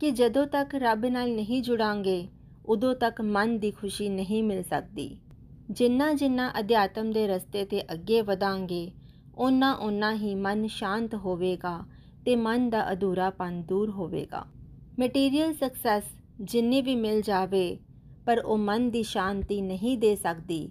ਕਿ 0.00 0.10
ਜਦੋਂ 0.10 0.46
ਤੱਕ 0.46 0.74
ਰੱਬ 0.74 1.06
ਨਾਲ 1.06 1.30
ਨਹੀਂ 1.30 1.62
ਜੁੜਾਂਗੇ, 1.62 2.28
ਉਦੋਂ 2.66 2.94
ਤੱਕ 2.94 3.20
ਮਨ 3.20 3.58
ਦੀ 3.58 3.70
ਖੁਸ਼ੀ 3.70 4.08
ਨਹੀਂ 4.08 4.42
ਮਿਲ 4.42 4.62
ਸਕਦੀ। 4.62 5.16
ਜਿੰਨਾ 5.70 6.12
ਜਿੰਨਾ 6.12 6.52
ਅਧਿਆਤਮ 6.58 7.12
ਦੇ 7.12 7.26
ਰਸਤੇ 7.26 7.64
ਤੇ 7.64 7.82
ਅੱਗੇ 7.82 8.22
ਵਧਾਂਗੇ, 8.22 8.90
ਓਨਾ 9.38 9.72
ਓਨਾ 9.74 10.14
ਹੀ 10.14 10.34
ਮਨ 10.34 10.66
ਸ਼ਾਂਤ 10.66 11.14
ਹੋਵੇਗਾ 11.14 11.78
ਤੇ 12.24 12.36
ਮਨ 12.36 12.70
ਦਾ 12.70 12.92
ਅਧੂਰਾਪਨ 12.92 13.62
ਦੂਰ 13.62 13.90
ਹੋਵੇਗਾ। 13.90 14.44
ਮਟੀਰੀਅਲ 15.00 15.52
ਸਕਸੈਸ 15.54 16.04
ਜਿੰਨੀ 16.40 16.80
ਵੀ 16.82 16.94
ਮਿਲ 16.94 17.20
ਜਾਵੇ, 17.22 17.78
ਪਰ 18.26 18.38
ਉਹ 18.38 18.58
ਮਨ 18.58 18.90
ਦੀ 18.90 19.02
ਸ਼ਾਂਤੀ 19.02 19.60
ਨਹੀਂ 19.60 19.96
ਦੇ 19.98 20.14
ਸਕਦੀ। 20.16 20.70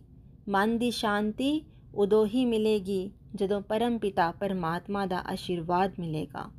ਮਨ 0.50 0.78
ਦੀ 0.78 0.92
ਸ਼ਾਂਤੀ 0.92 1.62
ਉਦੋਂ 1.96 2.26
ਹੀ 2.26 2.46
ਮਿਲੇਗੀ 2.46 3.12
ਜਦੋਂ 3.36 3.62
ਪਰਮ 3.62 3.98
ਪਿਤਾ 3.98 4.32
ਪਰਮਾਤਮਾ 4.32 5.06
ਦਾ 5.06 5.24
ਆਸ਼ੀਰਵਾਦ 5.32 6.00
ਮਿਲੇਗਾ। 6.00 6.50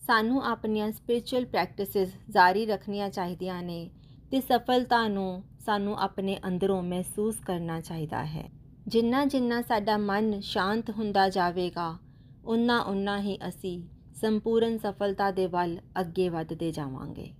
ਸਾਨੂੰ 0.00 0.42
ਆਪਣੀਆਂ 0.44 0.90
ਸਪਿਰਚੁਅਲ 0.92 1.44
ਪ੍ਰੈਕਟਿਸਿਸ 1.44 2.14
ਜਾਰੀ 2.30 2.66
ਰੱਖਣੀਆਂ 2.66 3.08
ਚਾਹੀਦੀਆਂ 3.10 3.62
ਨੇ 3.62 3.90
ਤੇ 4.30 4.40
ਸਫਲਤਾ 4.40 5.06
ਨੂੰ 5.08 5.42
ਸਾਨੂੰ 5.66 5.98
ਆਪਣੇ 5.98 6.38
ਅੰਦਰੋਂ 6.46 6.82
ਮਹਿਸੂਸ 6.82 7.38
ਕਰਨਾ 7.46 7.80
ਚਾਹੀਦਾ 7.80 8.24
ਹੈ। 8.24 8.48
ਜਿੰਨਾ 8.86 9.24
ਜਿੰਨਾ 9.24 9.62
ਸਾਡਾ 9.62 9.96
ਮਨ 9.96 10.40
ਸ਼ਾਂਤ 10.40 10.90
ਹੁੰਦਾ 10.90 11.28
ਜਾਵੇਗਾ 11.28 11.96
ਉਨਾ 12.44 12.80
ਉਨਾ 12.80 13.20
ਹੀ 13.20 13.38
ਅਸੀਂ 13.48 13.80
ਸੰਪੂਰਨ 14.20 14.78
ਸਫਲਤਾ 14.78 15.30
ਦੇ 15.30 15.46
ਵੱਲ 15.46 15.78
ਅੱਗੇ 16.00 16.28
ਵਧਦੇ 16.28 16.72
ਜਾਵਾਂਗੇ। 16.72 17.30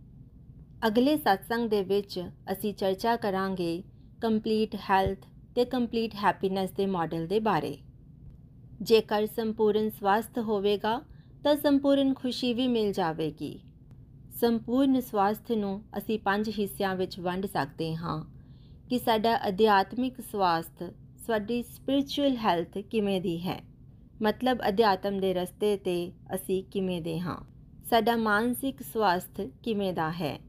ਅਗਲੇ 0.87 1.17
ਸਤਸੰਗ 1.17 1.71
ਦੇ 1.71 1.83
ਵਿੱਚ 1.83 2.29
ਅਸੀਂ 2.53 2.75
ਚਰਚਾ 2.75 3.17
ਕਰਾਂਗੇ 3.17 3.83
ਕੰਪਲੀਟ 4.23 4.75
ਹੈਲਥ 4.75 5.27
ਤੇ 5.55 5.65
ਕੰਪਲੀਟ 5.65 6.15
ਹੈਪੀਨੈਸ 6.15 6.71
ਦੇ 6.71 6.87
ਮਾਡਲ 6.87 7.27
ਦੇ 7.27 7.41
ਬਾਰੇ। 7.41 7.79
ਜੇਕਰ 8.83 9.27
ਸੰਪੂਰਨ 9.27 9.91
ਸਵਾਸਥ 9.91 10.39
ਹੋਵੇਗਾ, 10.39 11.03
ਤਾਂ 11.45 11.57
ਸੰਪੂਰਨ 11.57 12.15
ਖੁਸ਼ੀ 12.15 12.55
ਵੀ 12.55 12.69
ਮਿਲ 12.69 12.93
ਜਾਵੇਗੀ। 12.93 13.61
ਸੰਪੂਰਨ 14.41 15.01
ਸਵਾਸਥ 15.01 15.53
ਨੂੰ 15.53 15.83
ਅਸੀਂ 15.99 16.19
ਪੰਜ 16.19 16.51
ਹਿੱਸਿਆਂ 16.59 16.97
ਵਿੱਚ 16.97 17.21
ਵੰਡ 17.21 17.47
ਸਕਦੇ 17.47 17.97
ਹਾਂ। 17.97 18.25
ਕਿ 18.91 18.99
ਸਾਡਾ 18.99 19.49
ਅਧਿਆਤਮਿਕ 19.49 20.21
ਸਵਾਸਥ, 20.21 20.83
ਸਾਡੀ 21.27 21.63
ਸਪਿਰਚੁਅਲ 21.63 22.37
ਹੈਲਥ 22.37 22.79
ਕਿਵੇਂ 22.79 23.21
ਦੀ 23.21 23.41
ਹੈ? 23.49 23.70
ਮਤਲਬ 24.23 24.59
ਅਧਿਆਤਮ 24.69 25.21
ਦੇ 25.21 25.35
ਰਸਤੇ 25.35 25.77
ਤੇ 25.77 26.13
ਅਸੀਂ 26.35 26.65
ਕਿਵੇਂ 26.65 27.03
ਦੇ 27.03 27.21
ਹਾਂ? 27.21 27.37
ਸਾਡਾ 27.91 28.17
ਮਾਨਸਿਕ 28.17 28.83
ਸਵਾਸਥ 28.83 29.41
ਕਿਵੇਂ 29.63 29.93
ਦਾ 29.93 30.11
ਹੈ? 30.11 30.41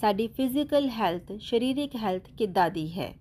ਸਾਡੀ 0.00 0.28
ਫਿਜ਼ੀਕਲ 0.28 0.88
ਹੈਲਥ 0.88 1.32
ਸਰੀਰਕ 1.40 1.96
ਹੈਲਥ 1.96 2.30
ਕਿੱਦਾਂ 2.30 2.70
ਦੀ 2.70 2.98
ਹੈ? 2.98 3.14